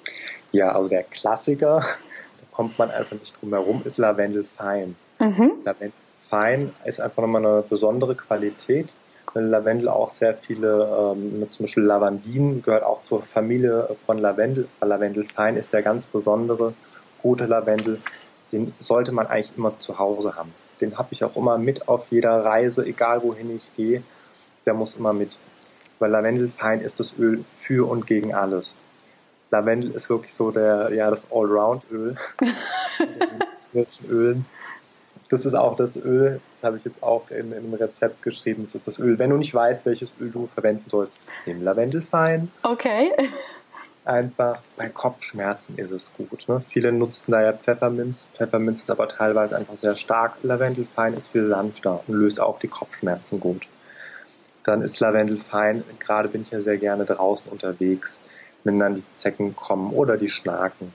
[0.52, 4.98] Ja, also der Klassiker, da kommt man einfach nicht drum herum, ist Lavendel Fein.
[5.20, 5.54] Mhm.
[5.64, 5.94] Lavendel
[6.30, 8.94] fein, ist einfach nochmal eine besondere Qualität.
[9.34, 14.68] Lavendel auch sehr viele, ähm, zum Beispiel Lavandin gehört auch zur Familie von Lavendel.
[14.82, 16.74] Lavendel fein ist der ganz besondere,
[17.22, 18.00] gute Lavendel.
[18.52, 20.54] Den sollte man eigentlich immer zu Hause haben.
[20.80, 24.02] Den habe ich auch immer mit auf jeder Reise, egal wohin ich gehe.
[24.66, 25.38] Der muss immer mit.
[26.00, 28.76] Weil Lavendel fein ist das Öl für und gegen alles.
[29.52, 32.16] Lavendel ist wirklich so der, ja, das Allround-Öl.
[34.10, 34.46] Ölen
[35.30, 38.64] das ist auch das Öl, das habe ich jetzt auch in, in einem Rezept geschrieben,
[38.64, 39.20] das ist das Öl.
[39.20, 41.14] Wenn du nicht weißt, welches Öl du verwenden sollst,
[41.46, 42.52] nimm Lavendelfein.
[42.64, 43.12] Okay.
[44.06, 46.48] Einfach bei Kopfschmerzen ist es gut.
[46.48, 46.64] Ne?
[46.70, 48.24] Viele nutzen da ja Pfefferminz.
[48.36, 50.38] Pfefferminz ist aber teilweise einfach sehr stark.
[50.44, 53.68] Lavendelfein ist viel sanfter und löst auch die Kopfschmerzen gut.
[54.64, 58.10] Dann ist Lavendelfein, gerade bin ich ja sehr gerne draußen unterwegs,
[58.64, 60.94] wenn dann die Zecken kommen oder die Schnaken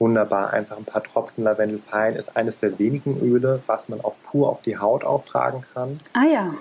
[0.00, 0.52] wunderbar.
[0.52, 4.62] Einfach ein paar Tropfen Lavendelfein ist eines der wenigen Öle, was man auch pur auf
[4.62, 5.98] die Haut auftragen kann.
[6.14, 6.54] Ah ja.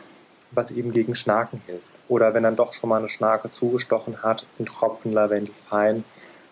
[0.51, 1.87] Was eben gegen Schnaken hilft.
[2.07, 6.03] Oder wenn dann doch schon mal eine Schnake zugestochen hat, ein Tropfen Lavendelfein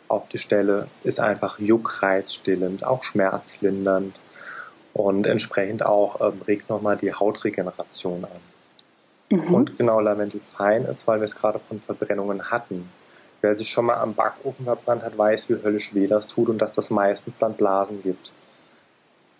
[0.08, 4.15] auf die Stelle ist einfach juckreizstillend, auch schmerzlindernd
[4.93, 9.38] und entsprechend auch ähm, regt nochmal die Hautregeneration an.
[9.38, 9.54] Mhm.
[9.54, 12.89] Und genau Lavendelfein ist, weil wir es gerade von Verbrennungen hatten.
[13.41, 16.60] Wer sich schon mal am Backofen verbrannt hat, weiß, wie höllisch weh das tut und
[16.60, 18.32] dass das meistens dann Blasen gibt.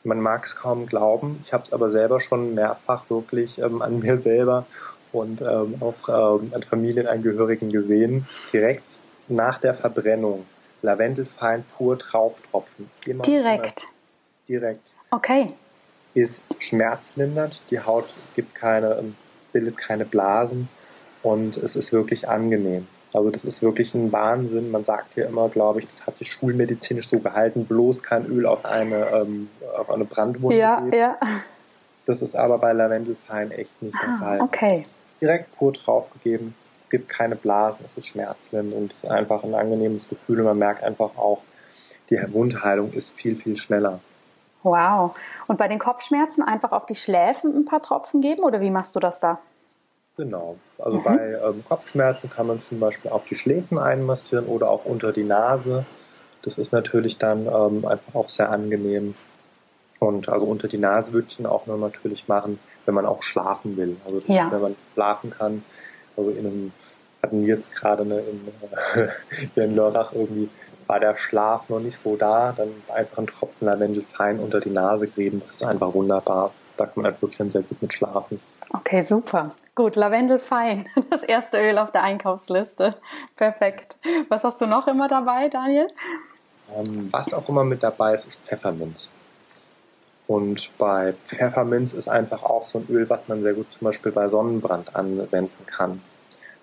[0.04, 4.00] Man mag es kaum glauben, ich habe es aber selber schon mehrfach wirklich ähm, an
[4.00, 4.66] mir selber
[5.12, 8.28] und ähm, auch ähm, an Familienangehörigen gesehen.
[8.54, 8.86] Direkt
[9.28, 10.46] nach der Verbrennung
[10.82, 12.90] Lavendelfein pur drauftropfen.
[13.08, 13.84] Immer direkt.
[14.48, 14.96] Immer direkt.
[15.12, 15.54] Okay.
[16.14, 18.06] Ist schmerzlindernd, die Haut
[18.36, 19.16] gibt keine, ähm,
[19.52, 20.70] bildet keine Blasen
[21.24, 22.88] und es ist wirklich angenehm.
[23.18, 24.70] Also das ist wirklich ein Wahnsinn.
[24.70, 28.46] Man sagt hier immer, glaube ich, das hat sich schulmedizinisch so gehalten, bloß kein Öl
[28.46, 30.56] auf eine, ähm, auf eine Brandwunde.
[30.56, 30.94] Ja, geht.
[30.94, 31.18] ja.
[32.06, 34.42] Das ist aber bei Lavendelfein echt nicht der ah, Fall.
[34.42, 34.86] Okay.
[35.20, 36.54] direkt pur draufgegeben,
[36.92, 40.60] gibt keine Blasen, es ist schmerzlindernd und es ist einfach ein angenehmes Gefühl und man
[40.60, 41.42] merkt einfach auch,
[42.10, 44.00] die Wundheilung ist viel, viel schneller.
[44.64, 45.16] Wow.
[45.48, 48.96] Und bei den Kopfschmerzen einfach auf die Schläfen ein paar Tropfen geben oder wie machst
[48.96, 49.40] du das da?
[50.18, 50.58] Genau.
[50.80, 51.04] Also mhm.
[51.04, 55.24] bei ähm, Kopfschmerzen kann man zum Beispiel auf die Schläfen einmassieren oder auch unter die
[55.24, 55.86] Nase.
[56.42, 59.14] Das ist natürlich dann ähm, einfach auch sehr angenehm.
[60.00, 63.22] Und also unter die Nase würde ich ihn auch nur natürlich machen, wenn man auch
[63.24, 63.98] schlafen will.
[64.06, 64.46] Also Ja.
[64.46, 65.64] ist, wenn man schlafen kann.
[66.16, 66.72] Also in einem,
[67.22, 68.48] hatten wir jetzt gerade eine, in,
[69.54, 70.50] hier in Lörrach irgendwie,
[70.88, 74.70] war der Schlaf noch nicht so da, dann einfach einen Tropfen Lavendel fein unter die
[74.70, 75.42] Nase geben.
[75.46, 76.52] Das ist einfach wunderbar.
[76.78, 78.40] Da kann man halt wirklich dann sehr gut mit schlafen.
[78.72, 79.52] Okay, super.
[79.78, 80.88] Gut, Lavendel fein.
[81.12, 82.96] Das erste Öl auf der Einkaufsliste.
[83.36, 83.98] Perfekt.
[84.28, 85.88] Was hast du noch immer dabei, Daniel?
[86.76, 89.08] Ähm, was auch immer mit dabei ist, ist Pfefferminz.
[90.26, 94.12] Und bei Pfefferminz ist einfach auch so ein Öl, was man sehr gut zum Beispiel
[94.12, 96.02] bei Sonnenbrand anwenden kann.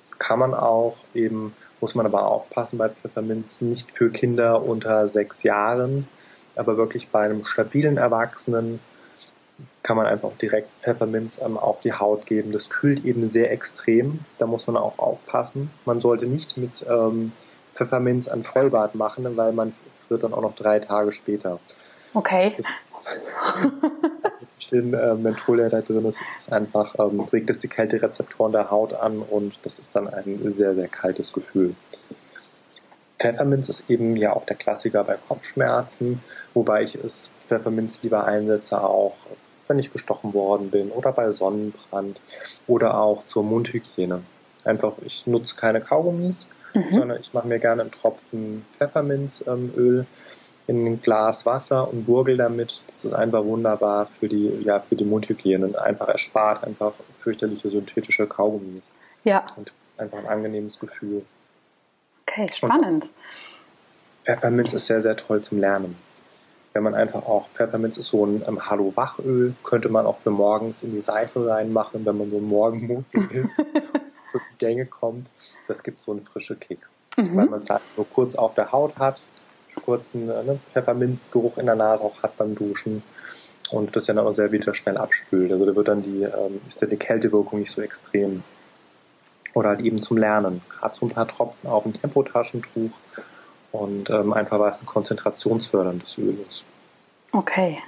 [0.02, 5.08] Das kann man auch eben, muss man aber aufpassen bei Pfefferminz, nicht für Kinder unter
[5.08, 6.08] sechs Jahren,
[6.56, 8.80] aber wirklich bei einem stabilen Erwachsenen
[9.82, 12.52] kann man einfach direkt Pfefferminz ähm, auf die Haut geben.
[12.52, 14.20] Das kühlt eben sehr extrem.
[14.38, 15.70] Da muss man auch aufpassen.
[15.84, 17.32] Man sollte nicht mit ähm,
[17.74, 19.74] Pfefferminz ein Vollbad machen, weil man
[20.06, 21.60] friert dann auch noch drei Tage später.
[22.14, 22.54] Okay.
[24.70, 28.70] Den äh, Menthol, der da drin ist, ist einfach, ähm, regt es die Kälterezeptoren der
[28.70, 31.74] Haut an und das ist dann ein sehr, sehr kaltes Gefühl.
[33.20, 36.22] Pfefferminz ist eben ja auch der Klassiker bei Kopfschmerzen,
[36.54, 39.14] wobei ich es Pfefferminz lieber einsetze, auch
[39.68, 42.20] wenn ich gestochen worden bin oder bei Sonnenbrand
[42.66, 44.22] oder auch zur Mundhygiene.
[44.64, 50.06] Einfach, ich nutze keine Kaugummis, sondern ich mache mir gerne einen Tropfen Pfefferminzöl
[50.66, 52.82] in ein Glas Wasser und gurgel damit.
[52.88, 55.78] Das ist einfach wunderbar für die, ja, für die Mundhygiene.
[55.80, 58.82] Einfach erspart einfach fürchterliche synthetische Kaugummis
[59.24, 61.24] Ja, und einfach ein angenehmes Gefühl.
[62.26, 63.06] okay, spannend.
[64.24, 65.96] Pfefferminz ist sehr, sehr toll zum Lernen.
[66.74, 70.82] Wenn man einfach auch, Pfefferminz ist so ein ähm, Hallo-Wachöl, könnte man auch für morgens
[70.82, 73.56] in die Seife reinmachen, wenn man so ein Morgenmut ist,
[74.32, 75.28] so die Gänge kommt.
[75.68, 76.80] Das gibt so einen frischen Kick.
[77.16, 79.20] Weil man es halt nur kurz auf der Haut hat,
[79.74, 83.02] kurzen äh, ne, Pfefferminzgeruch in der Nase auch hat beim Duschen
[83.70, 85.52] und das ja dann auch sehr wieder schnell abspült.
[85.52, 88.42] Also da wird dann die, ähm, ist dann die Kältewirkung nicht so extrem.
[89.54, 90.62] Oder halt eben zum Lernen.
[90.68, 92.90] Gerade so ein paar Tropfen auf ein Tempotaschentuch
[93.74, 96.62] und ähm, einfach weil es ein konzentrationsförderndes Öl ist.
[97.32, 97.78] Okay,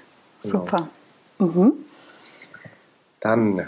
[0.43, 0.59] Genau.
[0.59, 0.89] super.
[1.39, 1.73] Mhm.
[3.21, 3.61] Dann,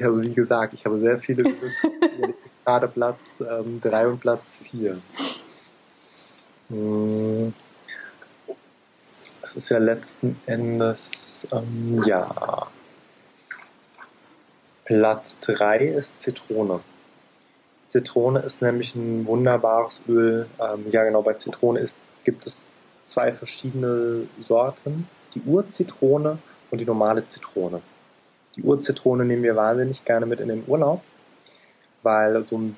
[0.00, 4.98] also wie gesagt, ich habe sehr viele Öle, gerade Platz ähm, 3 und Platz 4.
[6.68, 7.54] Hm,
[9.42, 12.66] das ist ja letzten Endes, ähm, ja,
[14.86, 16.80] Platz 3 ist Zitrone.
[17.92, 20.46] Zitrone ist nämlich ein wunderbares Öl.
[20.58, 22.62] Ähm, ja, genau, bei Zitrone ist, gibt es
[23.04, 25.06] zwei verschiedene Sorten.
[25.34, 26.38] Die Urzitrone
[26.70, 27.82] und die normale Zitrone.
[28.56, 31.02] Die Urzitrone nehmen wir wahnsinnig gerne mit in den Urlaub,
[32.02, 32.76] weil so ein,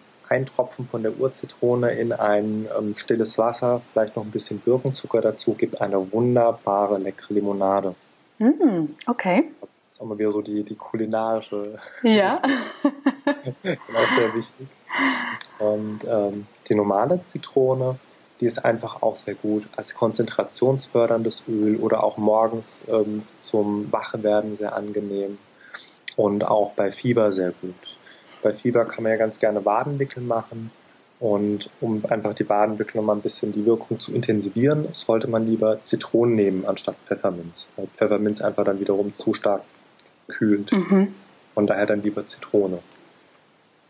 [0.56, 5.54] Tropfen von der Urzitrone in ein ähm, stilles Wasser, vielleicht noch ein bisschen Birkenzucker dazu,
[5.54, 7.94] gibt eine wunderbare, leckere Limonade.
[8.40, 8.96] Mhm.
[9.06, 9.44] Okay.
[9.60, 11.62] Das ist auch mal wieder so die, die kulinarische
[12.02, 12.42] Ja.
[13.24, 14.66] genau, sehr wichtig.
[15.58, 17.98] Und ähm, die normale Zitrone,
[18.40, 24.56] die ist einfach auch sehr gut als konzentrationsförderndes Öl oder auch morgens ähm, zum Wachwerden
[24.56, 25.38] sehr angenehm
[26.16, 27.74] und auch bei Fieber sehr gut.
[28.42, 30.70] Bei Fieber kann man ja ganz gerne Wadenwickel machen
[31.20, 35.82] und um einfach die Wadenwickel nochmal ein bisschen die Wirkung zu intensivieren, sollte man lieber
[35.82, 39.62] Zitronen nehmen anstatt Pfefferminz, weil Pfefferminz einfach dann wiederum zu stark
[40.28, 40.72] kühlt.
[40.72, 41.14] Mhm.
[41.54, 42.80] Von daher dann lieber Zitrone.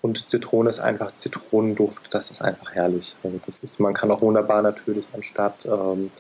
[0.04, 3.16] Und Zitrone ist einfach Zitronenduft, das ist einfach herrlich.
[3.24, 6.10] Also ist, man kann auch wunderbar natürlich anstatt ähm,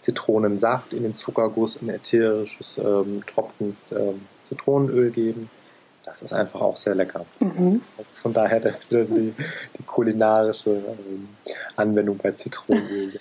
[0.00, 5.50] Zitronensaft in den Zuckerguss ein ätherisches ähm, Tropfen ähm, Zitronenöl geben.
[6.06, 7.24] Das ist einfach auch sehr lecker.
[7.38, 7.82] Mhm.
[8.22, 9.34] Von daher das ist wieder die,
[9.78, 11.28] die kulinarische ähm,
[11.76, 13.20] Anwendung bei Zitronenöl.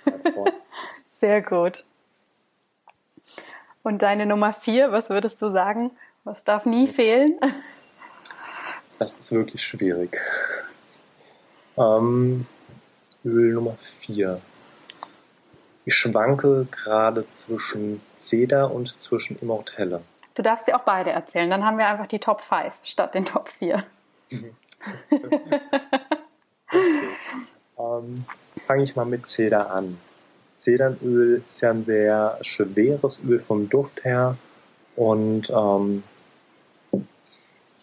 [1.19, 1.83] Sehr gut.
[3.83, 5.91] Und deine Nummer vier, was würdest du sagen?
[6.23, 7.37] Was darf nie fehlen?
[8.99, 10.19] Das ist wirklich schwierig.
[11.77, 12.45] Ähm,
[13.25, 14.41] Öl Nummer 4.
[15.85, 20.01] Ich schwanke gerade zwischen Cedar und zwischen Immortelle.
[20.35, 21.49] Du darfst dir auch beide erzählen.
[21.49, 23.83] Dann haben wir einfach die Top 5 statt den Top 4.
[27.79, 28.13] Ähm,
[28.57, 29.97] Fange ich mal mit Cedar an.
[30.59, 34.37] Zedernöl ist ja ein sehr schweres Öl vom Duft her
[34.95, 36.03] und ähm,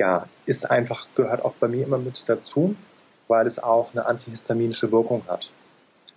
[0.01, 2.75] ja, ist einfach, gehört auch bei mir immer mit dazu,
[3.29, 5.51] weil es auch eine antihistaminische Wirkung hat.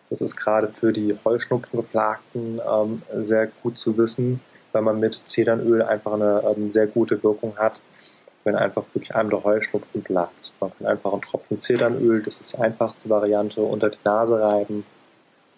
[0.09, 4.39] Das ist gerade für die Heuschnupfengeplagten ähm, sehr gut zu wissen,
[4.71, 7.81] weil man mit Zedernöl einfach eine ähm, sehr gute Wirkung hat,
[8.45, 10.53] wenn einfach wirklich einem der Heuschnupfen plagt.
[10.61, 14.85] Man kann einfach einen Tropfen Zedernöl, das ist die einfachste Variante, unter die Nase reiben,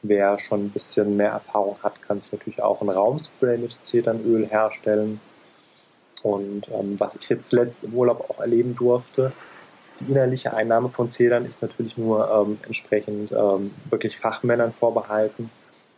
[0.01, 4.47] wer schon ein bisschen mehr Erfahrung hat, kann sich natürlich auch ein Raumspray mit Zedernöl
[4.47, 5.19] herstellen.
[6.23, 9.31] Und ähm, was ich jetzt letzt im Urlaub auch erleben durfte,
[9.99, 15.49] die innerliche Einnahme von Zedern ist natürlich nur ähm, entsprechend ähm, wirklich Fachmännern vorbehalten.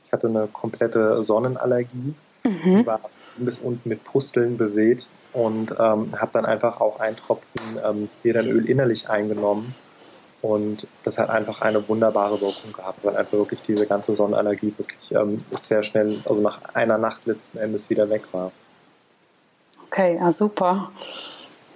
[0.06, 2.86] Ich hatte eine komplette Sonnenallergie, mhm.
[2.86, 3.02] war
[3.38, 8.70] bis unten mit Pusteln besät und ähm, habe dann einfach auch ein Tropfen ähm, Zedernöl
[8.70, 9.76] innerlich eingenommen.
[10.42, 15.12] Und das hat einfach eine wunderbare Wirkung gehabt, weil einfach wirklich diese ganze Sonnenallergie wirklich
[15.12, 18.52] ähm, sehr schnell, also nach einer Nacht letzten Endes wieder weg war.
[19.88, 20.92] Okay, ja super.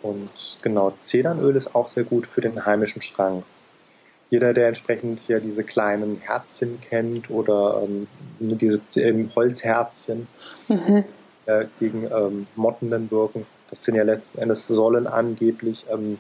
[0.02, 0.30] Und
[0.62, 3.44] genau, Zedernöl ist auch sehr gut für den heimischen Schrank.
[4.30, 8.08] Jeder, der entsprechend hier diese kleinen Herzchen kennt oder ähm,
[8.40, 10.28] diese ähm, Holzherzchen
[10.70, 11.04] mhm.
[11.46, 16.20] äh, gegen ähm, Motten wirken, das sind ja letzten Endes, sollen angeblich ähm,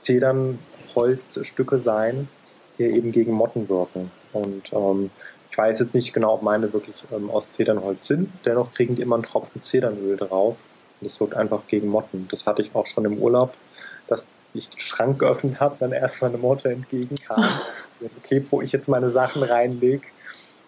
[0.00, 2.28] Zedernholzstücke sein,
[2.78, 4.10] die eben gegen Motten wirken.
[4.32, 5.10] Und ähm,
[5.50, 8.30] ich weiß jetzt nicht genau, ob meine wirklich ähm, aus Zedernholz sind.
[8.44, 10.56] Dennoch kriegen die immer einen Tropfen Zedernöl drauf.
[11.00, 12.28] Das wirkt einfach gegen Motten.
[12.30, 13.54] Das hatte ich auch schon im Urlaub,
[14.08, 17.44] dass ich den Schrank geöffnet habe, dann erstmal eine Motte entgegenkam.
[18.24, 20.06] okay, wo ich jetzt meine Sachen reinlege,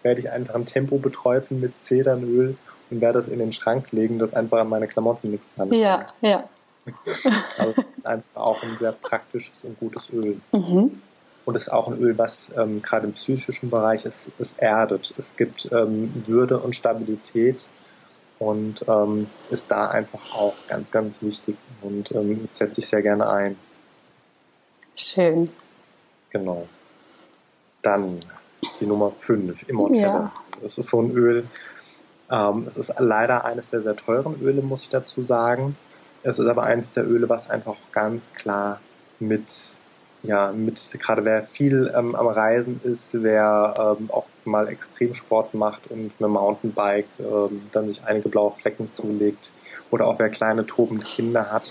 [0.02, 2.56] werde ich einfach ein Tempo beträufeln mit Zedernöl
[2.90, 5.72] und werde das in den Schrank legen, das einfach an meine Klamotten nichts kann.
[5.72, 6.44] Ja, ja.
[7.58, 10.40] Also einfach auch ein sehr praktisches und gutes Öl.
[10.52, 11.02] Mhm.
[11.44, 15.12] Und es ist auch ein Öl, was ähm, gerade im psychischen Bereich ist, es erdet.
[15.18, 17.66] Es gibt ähm, Würde und Stabilität
[18.38, 23.28] und ähm, ist da einfach auch ganz, ganz wichtig und ähm, setze ich sehr gerne
[23.28, 23.56] ein.
[24.94, 25.50] Schön.
[26.30, 26.68] Genau.
[27.82, 28.20] Dann
[28.80, 30.02] die Nummer 5, Immortelle.
[30.02, 30.32] Ja.
[30.62, 31.44] Das ist so ein Öl.
[32.30, 35.76] Ähm, es ist leider eines der sehr teuren Öle, muss ich dazu sagen.
[36.22, 38.80] Es ist aber eines der Öle, was einfach ganz klar
[39.20, 39.76] mit
[40.22, 45.90] ja, mit gerade wer viel ähm, am Reisen ist, wer ähm, auch mal Extremsport macht
[45.90, 49.50] und mit Mountainbike ähm, dann sich einige blaue Flecken zulegt
[49.90, 51.64] oder auch wer kleine tobende Kinder hat,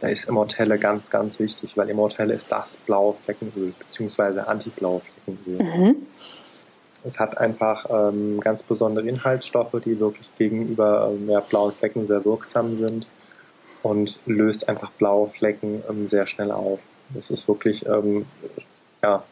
[0.00, 5.62] da ist Immortelle ganz, ganz wichtig, weil Immortelle ist das blaue Fleckenöl, beziehungsweise anti-blaue Fleckenöl.
[5.62, 5.96] Mhm.
[7.04, 12.24] Es hat einfach ähm, ganz besondere Inhaltsstoffe, die wirklich gegenüber ähm, ja, blauen Flecken sehr
[12.24, 13.06] wirksam sind
[13.82, 16.80] und löst einfach blaue Flecken ähm, sehr schnell auf.
[17.10, 18.24] Das ist wirklich, ähm,
[19.02, 19.22] ja,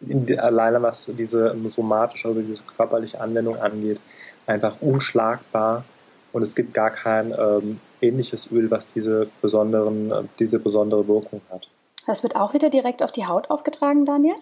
[0.00, 4.00] die, alleine was diese somatische, also diese körperliche Anwendung angeht,
[4.46, 5.84] einfach unschlagbar
[6.32, 11.40] und es gibt gar kein ähm, ähnliches Öl, was diese besonderen, äh, diese besondere Wirkung
[11.50, 11.68] hat.
[12.06, 14.34] Das wird auch wieder direkt auf die Haut aufgetragen, Daniel?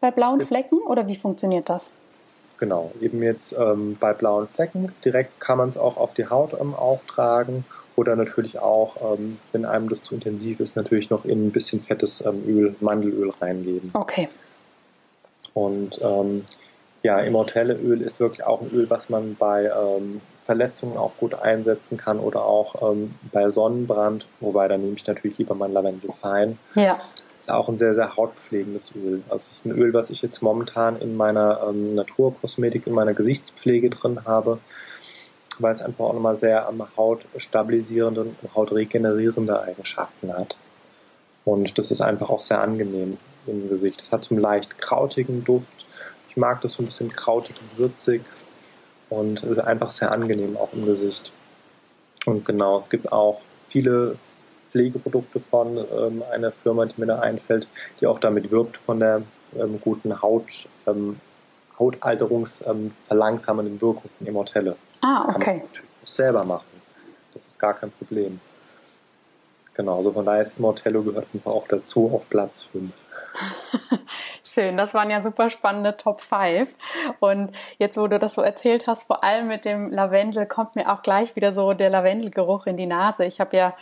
[0.00, 1.88] Bei blauen Flecken oder wie funktioniert das?
[2.58, 6.54] Genau, eben jetzt ähm, bei blauen Flecken direkt kann man es auch auf die Haut
[6.58, 7.64] ähm, auftragen
[7.96, 11.82] oder natürlich auch, ähm, wenn einem das zu intensiv ist, natürlich noch in ein bisschen
[11.82, 13.90] fettes ähm, Öl, Mandelöl reingeben.
[13.94, 14.28] Okay.
[15.56, 16.44] Und ähm,
[17.02, 21.96] ja, Immortelle-Öl ist wirklich auch ein Öl, was man bei ähm, Verletzungen auch gut einsetzen
[21.96, 26.58] kann oder auch ähm, bei Sonnenbrand, wobei dann nehme ich natürlich lieber mein Lavendel fein.
[26.74, 27.00] Ja.
[27.40, 29.22] Ist auch ein sehr, sehr hautpflegendes Öl.
[29.30, 33.14] Also es ist ein Öl, was ich jetzt momentan in meiner ähm, Naturkosmetik, in meiner
[33.14, 34.58] Gesichtspflege drin habe
[35.58, 40.54] weil es einfach auch nochmal sehr am hautstabilisierende und hautregenerierende Eigenschaften hat.
[41.46, 44.02] Und das ist einfach auch sehr angenehm im Gesicht.
[44.02, 45.86] Es hat so einen leicht krautigen Duft.
[46.28, 48.22] Ich mag das so ein bisschen krautig und würzig
[49.08, 51.30] und es ist einfach sehr angenehm auch im Gesicht.
[52.24, 54.16] Und genau, es gibt auch viele
[54.70, 57.68] Pflegeprodukte von ähm, einer Firma, die mir da einfällt,
[58.00, 59.22] die auch damit wirbt von der
[59.58, 61.20] ähm, guten Haut, ähm,
[61.78, 64.76] Hautalterungsverlangsamenden ähm, Wirkung von Immortelle.
[65.02, 65.62] Ah, okay.
[66.04, 66.66] Selber machen.
[67.32, 68.40] Das ist gar kein Problem.
[69.74, 72.92] Genau, also von daher ist Immortello gehört einfach auch dazu auf Platz 5.
[74.42, 76.74] Schön, das waren ja super spannende Top 5.
[77.20, 80.92] Und jetzt, wo du das so erzählt hast, vor allem mit dem Lavendel, kommt mir
[80.92, 83.24] auch gleich wieder so der Lavendelgeruch in die Nase.
[83.24, 83.74] Ich habe ja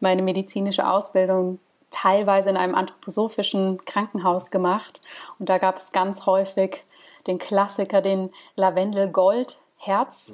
[0.00, 1.58] meine medizinische Ausbildung
[1.90, 5.00] teilweise in einem anthroposophischen Krankenhaus gemacht.
[5.38, 6.84] Und da gab es ganz häufig
[7.26, 10.32] den Klassiker, den Lavendel Gold Herz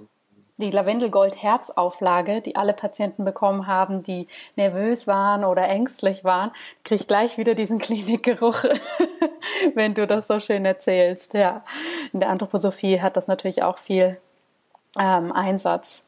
[0.61, 6.53] die Lavendelgold-Herz-Auflage, die alle Patienten bekommen haben, die nervös waren oder ängstlich waren,
[6.85, 8.65] kriege ich gleich wieder diesen Klinikgeruch,
[9.75, 11.35] wenn du das so schön erzählst.
[11.35, 11.65] Ja,
[12.13, 14.19] in der Anthroposophie hat das natürlich auch viel
[14.99, 16.03] ähm, Einsatz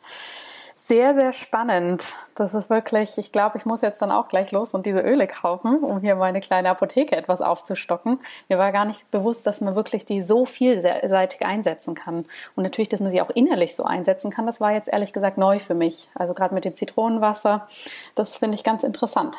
[0.86, 2.02] sehr, sehr spannend.
[2.34, 5.28] Das ist wirklich, ich glaube, ich muss jetzt dann auch gleich los und diese Öle
[5.28, 8.18] kaufen, um hier meine kleine Apotheke etwas aufzustocken.
[8.48, 12.24] Mir war gar nicht bewusst, dass man wirklich die so vielseitig einsetzen kann.
[12.56, 15.38] Und natürlich, dass man sie auch innerlich so einsetzen kann, das war jetzt ehrlich gesagt
[15.38, 16.08] neu für mich.
[16.14, 17.68] Also gerade mit dem Zitronenwasser,
[18.16, 19.36] das finde ich ganz interessant.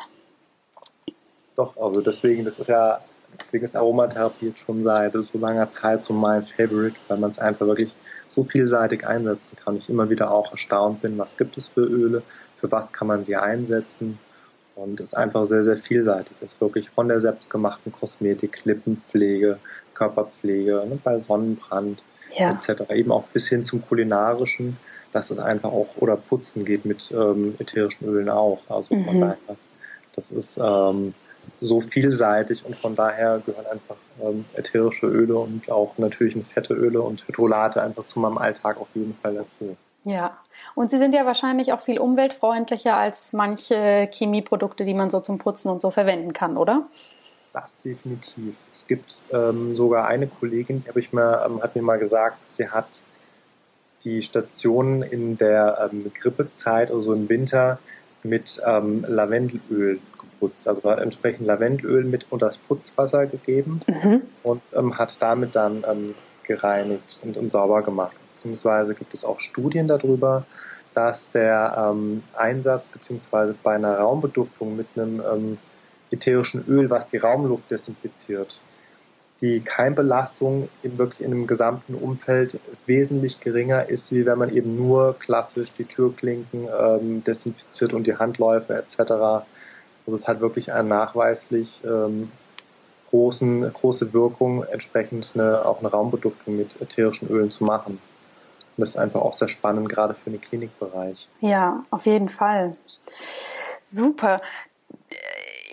[1.56, 3.00] Doch, also deswegen, das ist ja
[3.38, 7.38] deswegen ist Aromatherapie jetzt schon seit so langer Zeit so mein Favorite, weil man es
[7.38, 7.92] einfach wirklich
[8.34, 9.76] so vielseitig einsetzen kann.
[9.76, 12.22] Ich immer wieder auch erstaunt bin, was gibt es für Öle,
[12.60, 14.18] für was kann man sie einsetzen
[14.74, 16.60] und es einfach sehr, sehr vielseitig ist.
[16.60, 19.58] Wirklich von der selbstgemachten Kosmetik, Lippenpflege,
[19.94, 22.02] Körperpflege, ne, bei Sonnenbrand
[22.36, 22.50] ja.
[22.50, 22.90] etc.
[22.90, 24.76] Eben auch bis hin zum kulinarischen,
[25.12, 28.60] dass es einfach auch oder putzen geht mit ähm, ätherischen Ölen auch.
[28.68, 29.20] Also von mhm.
[29.20, 29.56] daher,
[30.16, 31.14] das ist ähm,
[31.60, 37.00] so vielseitig und von daher gehören einfach ähm, ätherische Öle und auch natürlich fette Öle
[37.00, 39.76] und Hydrolate einfach zu meinem Alltag auf jeden Fall dazu.
[40.04, 40.36] Ja,
[40.74, 45.38] und sie sind ja wahrscheinlich auch viel umweltfreundlicher als manche Chemieprodukte, die man so zum
[45.38, 46.82] Putzen und so verwenden kann, oder?
[47.54, 48.54] Das definitiv.
[48.74, 52.36] Es gibt ähm, sogar eine Kollegin, die habe ich mir, ähm, hat mir mal gesagt,
[52.48, 52.86] sie hat
[54.04, 57.78] die Stationen in der ähm, Grippezeit, also im Winter,
[58.22, 60.00] mit ähm, Lavendelöl
[60.44, 60.68] geputzt.
[60.68, 64.22] Also hat entsprechend Lavendelöl mit unter das Putzwasser gegeben mhm.
[64.42, 66.14] und ähm, hat damit dann ähm,
[66.44, 68.16] gereinigt und, und sauber gemacht.
[68.36, 70.44] Beziehungsweise gibt es auch Studien darüber,
[70.94, 75.58] dass der ähm, Einsatz beziehungsweise bei einer Raumbeduftung mit einem ähm,
[76.10, 78.60] ätherischen Öl, was die Raumluft desinfiziert,
[79.40, 84.76] die Keimbelastung in wirklich in einem gesamten Umfeld wesentlich geringer ist, wie wenn man eben
[84.76, 89.44] nur klassisch die Türklinken ähm, desinfiziert und die Handläufe etc.
[90.06, 92.30] Also es hat wirklich eine nachweislich ähm,
[93.10, 98.00] großen, große Wirkung, entsprechend eine, auch eine Raumbeduftung mit ätherischen Ölen zu machen.
[98.76, 101.28] Und das ist einfach auch sehr spannend, gerade für den Klinikbereich.
[101.40, 102.72] Ja, auf jeden Fall.
[103.80, 104.40] Super.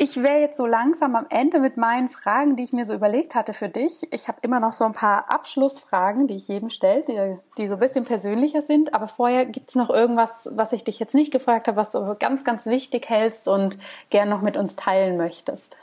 [0.04, 3.36] Ich wäre jetzt so langsam am Ende mit meinen Fragen, die ich mir so überlegt
[3.36, 4.12] hatte für dich.
[4.12, 7.76] Ich habe immer noch so ein paar Abschlussfragen, die ich jedem stelle, die, die so
[7.76, 8.96] ein bisschen persönlicher sind.
[8.96, 12.16] Aber vorher gibt es noch irgendwas, was ich dich jetzt nicht gefragt habe, was du
[12.18, 13.78] ganz, ganz wichtig hältst und
[14.10, 15.78] gern noch mit uns teilen möchtest.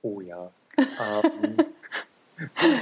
[0.00, 0.50] Oh ja.
[0.78, 1.56] ähm,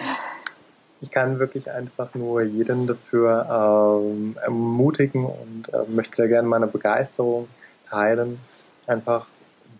[1.00, 7.48] ich kann wirklich einfach nur jeden dafür ähm, ermutigen und äh, möchte gerne meine Begeisterung
[7.84, 8.38] teilen,
[8.86, 9.26] einfach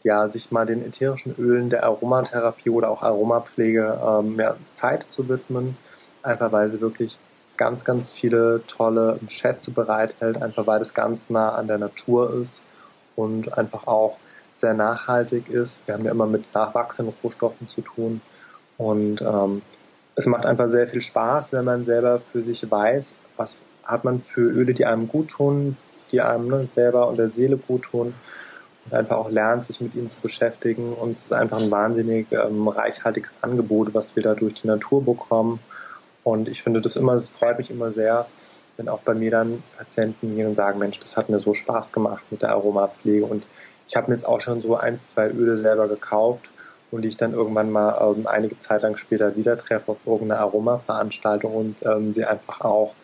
[0.03, 5.29] ja, sich mal den ätherischen Ölen der Aromatherapie oder auch Aromapflege ähm, mehr Zeit zu
[5.29, 5.77] widmen,
[6.23, 7.17] einfach weil sie wirklich
[7.57, 12.63] ganz, ganz viele tolle Schätze bereithält, einfach weil das ganz nah an der Natur ist
[13.15, 14.17] und einfach auch
[14.57, 15.77] sehr nachhaltig ist.
[15.87, 18.21] Wir haben ja immer mit nachwachsenden Rohstoffen zu tun.
[18.79, 19.63] Und ähm,
[20.17, 24.23] es macht einfach sehr viel Spaß, wenn man selber für sich weiß, was hat man
[24.23, 25.77] für Öle, die einem gut tun,
[26.11, 28.15] die einem ne, selber und der Seele gut tun
[28.85, 30.93] und einfach auch lernt, sich mit ihnen zu beschäftigen.
[30.93, 35.05] Und es ist einfach ein wahnsinnig ähm, reichhaltiges Angebot, was wir da durch die Natur
[35.05, 35.61] bekommen.
[36.25, 38.27] Und ich finde das immer, das freut mich immer sehr,
[38.77, 41.93] wenn auch bei mir dann Patienten gehen und sagen, Mensch, das hat mir so Spaß
[41.93, 43.25] gemacht mit der Aromapflege.
[43.25, 43.45] Und
[43.89, 46.49] ich habe mir jetzt auch schon so ein, zwei Öle selber gekauft
[46.91, 50.41] und die ich dann irgendwann mal ähm, einige Zeit lang später wieder treffe auf irgendeiner
[50.41, 52.95] Aroma-Veranstaltung und ähm, sie einfach auch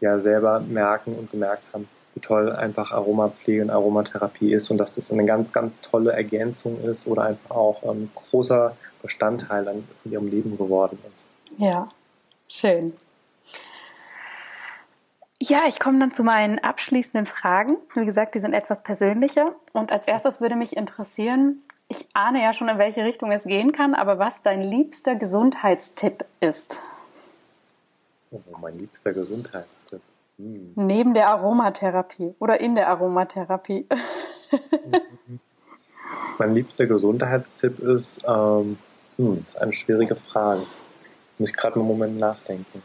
[0.00, 4.94] ja selber merken und gemerkt haben, wie toll einfach Aromapflege und Aromatherapie ist und dass
[4.94, 10.12] das eine ganz, ganz tolle Ergänzung ist oder einfach auch ein ähm, großer Bestandteil in
[10.12, 11.24] ihrem Leben geworden ist.
[11.58, 11.88] Ja,
[12.48, 12.94] schön.
[15.42, 17.78] Ja, ich komme dann zu meinen abschließenden Fragen.
[17.94, 19.54] Wie gesagt, die sind etwas persönlicher.
[19.72, 23.72] Und als erstes würde mich interessieren, ich ahne ja schon, in welche Richtung es gehen
[23.72, 26.82] kann, aber was dein liebster Gesundheitstipp ist?
[28.30, 30.02] Oh, mein liebster Gesundheitstipp.
[30.40, 30.72] Hm.
[30.74, 33.86] Neben der Aromatherapie oder in der Aromatherapie.
[36.38, 38.78] mein liebster Gesundheitstipp ist, ähm,
[39.16, 40.62] hm, ist eine schwierige Frage.
[41.38, 42.82] Muss ich gerade einen Moment nachdenken.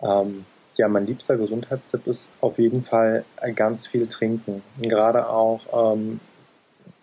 [0.00, 0.44] Ähm,
[0.76, 4.62] ja, mein liebster Gesundheitstipp ist auf jeden Fall ganz viel trinken.
[4.80, 6.20] Und gerade auch ähm,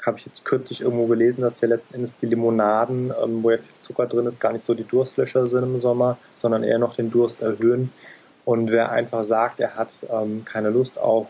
[0.05, 3.57] habe ich jetzt kürzlich irgendwo gelesen, dass ja letzten Endes die Limonaden, ähm, wo ja
[3.57, 6.95] viel Zucker drin ist, gar nicht so die Durstlöscher sind im Sommer, sondern eher noch
[6.95, 7.91] den Durst erhöhen.
[8.49, 11.27] Und wer einfach sagt, er hat ähm, keine Lust auf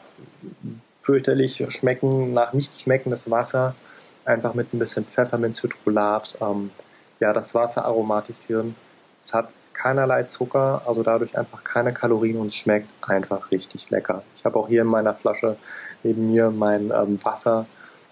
[1.02, 3.76] fürchterlich schmecken, nach nichts schmeckendes Wasser,
[4.24, 6.72] einfach mit ein bisschen Pfefferminzhydrolat, ähm,
[7.20, 8.74] ja, das Wasser aromatisieren.
[9.22, 14.24] Es hat keinerlei Zucker, also dadurch einfach keine Kalorien und es schmeckt einfach richtig lecker.
[14.38, 15.58] Ich habe auch hier in meiner Flasche
[16.04, 17.66] neben mir mein ähm, Wasser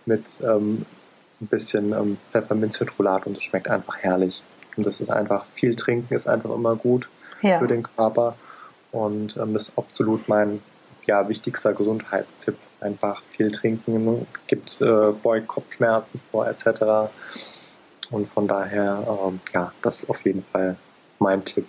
[0.05, 0.85] mit ähm,
[1.39, 4.43] ein bisschen ähm, Pfefferminzhydrolat und es schmeckt einfach herrlich.
[4.75, 7.07] Und das ist einfach, viel trinken ist einfach immer gut
[7.41, 7.59] ja.
[7.59, 8.35] für den Körper
[8.91, 10.61] und ähm, das ist absolut mein
[11.05, 12.57] ja, wichtigster Gesundheitstipp.
[12.79, 17.11] Einfach viel trinken, gibt äh, beugt Kopfschmerzen vor etc.
[18.11, 20.75] Und von daher, ähm, ja, das ist auf jeden Fall
[21.19, 21.67] mein Tipp.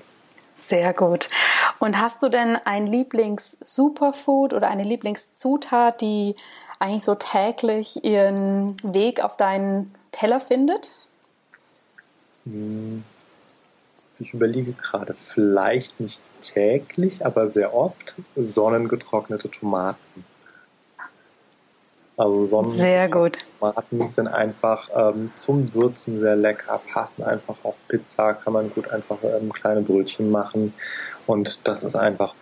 [0.55, 1.29] Sehr gut.
[1.79, 6.35] Und hast du denn ein Lieblings-Superfood oder eine Lieblingszutat, die
[6.79, 10.91] eigentlich so täglich ihren Weg auf deinen Teller findet?
[12.45, 13.05] Hm,
[14.21, 20.25] ich überlege gerade, vielleicht nicht täglich, aber sehr oft sonnengetrocknete Tomaten.
[22.17, 28.53] Also sonnengetrocknete Tomaten sind einfach ähm, zum Würzen sehr lecker, passen einfach auf Pizza, kann
[28.53, 30.75] man gut einfach ähm, kleine Brötchen machen.
[31.27, 32.35] Und das ist einfach,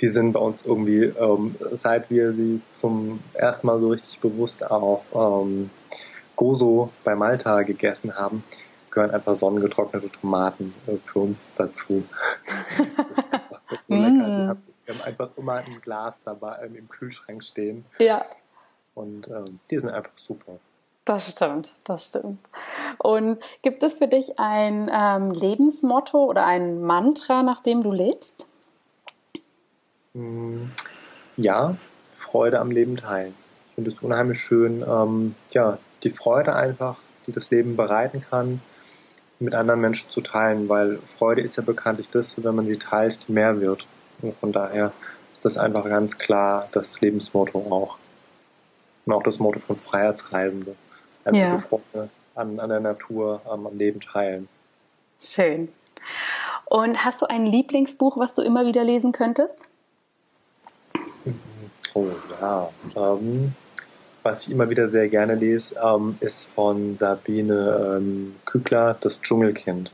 [0.00, 4.64] die sind bei uns irgendwie, ähm, seit wir sie zum ersten Mal so richtig bewusst
[4.70, 5.70] auf ähm,
[6.36, 8.44] Gozo bei Malta gegessen haben,
[8.94, 12.04] gehören einfach sonnengetrocknete Tomaten äh, für uns dazu.
[13.88, 13.94] so.
[13.94, 14.56] Mm.
[14.86, 17.84] Wir haben einfach immer ein Glas dabei ähm, im Kühlschrank stehen.
[17.98, 18.24] Ja.
[18.94, 20.58] Und ähm, die sind einfach super.
[21.04, 22.38] Das stimmt, das stimmt.
[22.98, 28.46] Und gibt es für dich ein ähm, Lebensmotto oder ein Mantra, nach dem du lebst?
[30.14, 30.66] Mm,
[31.36, 31.76] ja,
[32.16, 33.34] Freude am Leben teilen.
[33.68, 38.62] Ich finde es unheimlich schön, ähm, ja, die Freude einfach, die das Leben bereiten kann,
[39.40, 43.18] mit anderen Menschen zu teilen, weil Freude ist ja bekanntlich das, wenn man sie teilt,
[43.26, 43.86] die mehr wird.
[44.22, 44.92] Und von daher
[45.32, 47.98] ist das einfach ganz klar das Lebensmotto auch.
[49.06, 50.74] Und auch das Motto von Freiheitsreisende.
[51.24, 51.56] Einfach ja.
[51.56, 54.48] die Freude an, an der Natur, am Leben teilen.
[55.20, 55.68] Schön.
[56.66, 59.54] Und hast du ein Lieblingsbuch, was du immer wieder lesen könntest?
[61.94, 62.08] Oh
[62.40, 62.70] ja.
[62.96, 63.54] Ähm,
[64.24, 69.92] was ich immer wieder sehr gerne lese, ähm, ist von Sabine ähm, Kükler, das Dschungelkind.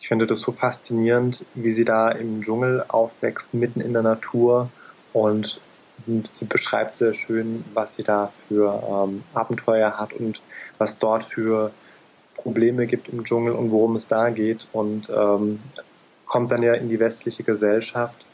[0.00, 4.68] Ich finde das so faszinierend, wie sie da im Dschungel aufwächst, mitten in der Natur
[5.12, 5.60] und
[6.06, 10.40] sie beschreibt sehr schön, was sie da für ähm, Abenteuer hat und
[10.78, 11.70] was dort für
[12.34, 15.60] Probleme gibt im Dschungel und worum es da geht und ähm,
[16.26, 18.26] kommt dann ja in die westliche Gesellschaft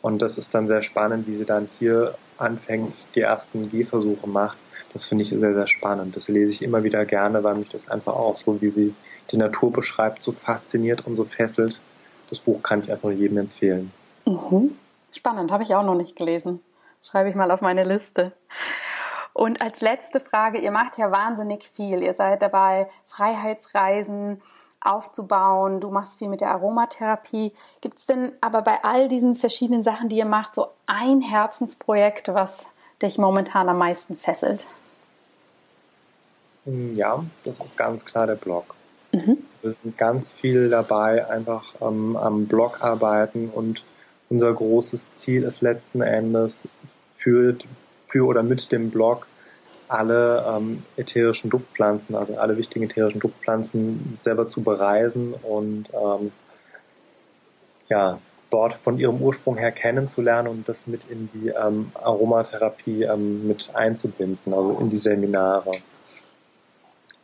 [0.00, 4.58] und das ist dann sehr spannend, wie sie dann hier anfängt, die ersten Gehversuche macht.
[4.92, 6.16] Das finde ich sehr, sehr spannend.
[6.16, 8.94] Das lese ich immer wieder gerne, weil mich das einfach auch so, wie sie
[9.30, 11.80] die Natur beschreibt, so fasziniert und so fesselt.
[12.28, 13.90] Das Buch kann ich einfach jedem empfehlen.
[14.26, 14.76] Mhm.
[15.12, 16.60] Spannend, habe ich auch noch nicht gelesen.
[17.02, 18.32] Schreibe ich mal auf meine Liste.
[19.32, 22.02] Und als letzte Frage, ihr macht ja wahnsinnig viel.
[22.02, 24.42] Ihr seid dabei, Freiheitsreisen
[24.84, 25.80] aufzubauen.
[25.80, 27.52] Du machst viel mit der Aromatherapie.
[27.80, 32.28] Gibt es denn aber bei all diesen verschiedenen Sachen, die ihr macht, so ein Herzensprojekt,
[32.34, 32.66] was
[33.00, 34.64] dich momentan am meisten fesselt?
[36.64, 38.74] Ja, das ist ganz klar der Blog.
[39.12, 39.38] Mhm.
[39.62, 43.84] Wir sind ganz viel dabei, einfach ähm, am Blog arbeiten und
[44.28, 46.68] unser großes Ziel ist letzten Endes
[47.18, 47.56] für,
[48.08, 49.26] für oder mit dem Blog
[49.92, 56.32] alle ähm, ätherischen Duftpflanzen, also alle wichtigen ätherischen Duftpflanzen selber zu bereisen und ähm,
[57.88, 58.18] ja,
[58.50, 63.70] dort von ihrem Ursprung her kennenzulernen und das mit in die ähm, Aromatherapie ähm, mit
[63.74, 65.72] einzubinden, also in die Seminare.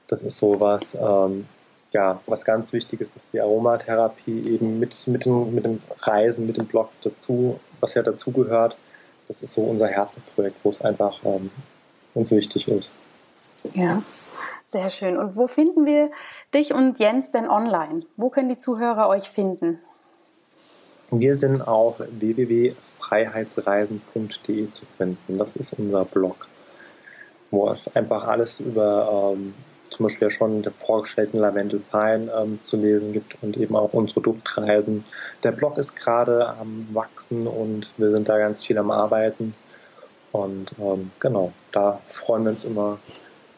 [0.07, 1.47] Das ist so was, ähm,
[1.93, 6.47] ja, was ganz wichtig ist, ist die Aromatherapie eben mit, mit, den, mit dem Reisen,
[6.47, 8.77] mit dem Blog dazu, was ja dazugehört.
[9.27, 11.51] Das ist so unser Herzensprojekt, wo es einfach ähm,
[12.19, 12.91] uns wichtig ist.
[13.75, 14.03] Ja,
[14.71, 15.17] sehr schön.
[15.17, 16.11] Und wo finden wir
[16.55, 18.01] dich und Jens denn online?
[18.17, 19.79] Wo können die Zuhörer euch finden?
[21.11, 25.39] Wir sind auf www.freiheitsreisen.de zu finden.
[25.39, 26.47] Das ist unser Blog,
[27.51, 29.55] wo es einfach alles über ähm,
[29.89, 35.05] zum Beispiel schon den vorgestellten Lavendelpein ähm, zu lesen gibt und eben auch unsere Duftreisen.
[35.43, 39.55] Der Blog ist gerade am Wachsen und wir sind da ganz viel am Arbeiten.
[40.33, 42.99] Und ähm, genau, da freuen wir uns immer,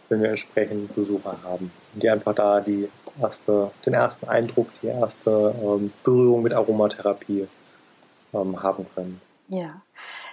[0.09, 2.89] wenn wir entsprechend Besucher haben, die einfach da die
[3.21, 7.49] erste, den ersten Eindruck, die erste ähm, Berührung mit Aromatherapie
[8.33, 9.21] ähm, haben können.
[9.49, 9.83] Ja.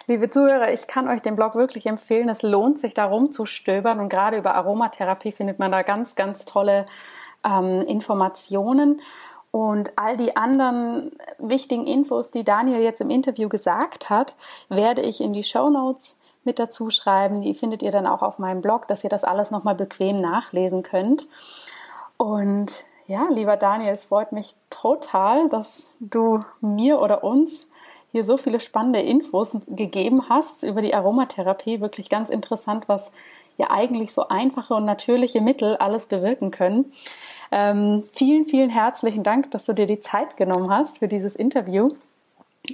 [0.05, 2.29] Liebe Zuhörer, ich kann euch den Blog wirklich empfehlen.
[2.29, 6.85] Es lohnt sich, da rumzustöbern und gerade über Aromatherapie findet man da ganz, ganz tolle
[7.43, 9.01] ähm, Informationen.
[9.51, 14.35] Und all die anderen wichtigen Infos, die Daniel jetzt im Interview gesagt hat,
[14.69, 16.16] werde ich in die Show Notes
[16.47, 17.43] mit dazu schreiben.
[17.43, 20.81] Die findet ihr dann auch auf meinem Blog, dass ihr das alles nochmal bequem nachlesen
[20.81, 21.27] könnt.
[22.17, 27.67] Und ja, lieber Daniel, es freut mich total, dass du mir oder uns
[28.11, 31.81] hier so viele spannende Infos gegeben hast über die Aromatherapie.
[31.81, 33.11] Wirklich ganz interessant, was
[33.57, 36.91] ja eigentlich so einfache und natürliche Mittel alles bewirken können.
[37.51, 41.89] Ähm, vielen, vielen herzlichen Dank, dass du dir die Zeit genommen hast für dieses Interview.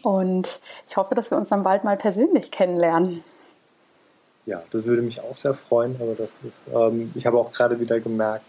[0.01, 3.23] Und ich hoffe, dass wir uns dann bald mal persönlich kennenlernen
[4.45, 5.95] ja, das würde mich auch sehr freuen.
[5.99, 8.45] Aber das ist, ähm, ich habe auch gerade wieder gemerkt,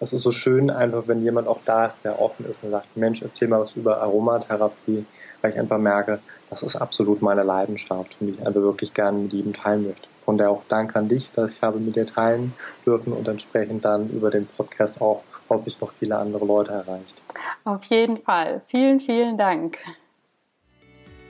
[0.00, 2.96] es ist so schön, einfach wenn jemand auch da ist, der offen ist und sagt,
[2.96, 5.04] Mensch, erzähl mal was über Aromatherapie,
[5.40, 6.20] weil ich einfach merke,
[6.50, 10.08] das ist absolut meine Leidenschaft und ich einfach wirklich gerne mit jedem teilen möchte.
[10.24, 12.52] Von daher auch Dank an dich, dass ich habe mit dir teilen
[12.86, 17.22] dürfen und entsprechend dann über den Podcast auch hoffentlich noch viele andere Leute erreicht.
[17.64, 18.60] Auf jeden Fall.
[18.68, 19.78] Vielen, vielen Dank.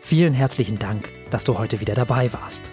[0.01, 2.73] Vielen herzlichen Dank, dass du heute wieder dabei warst.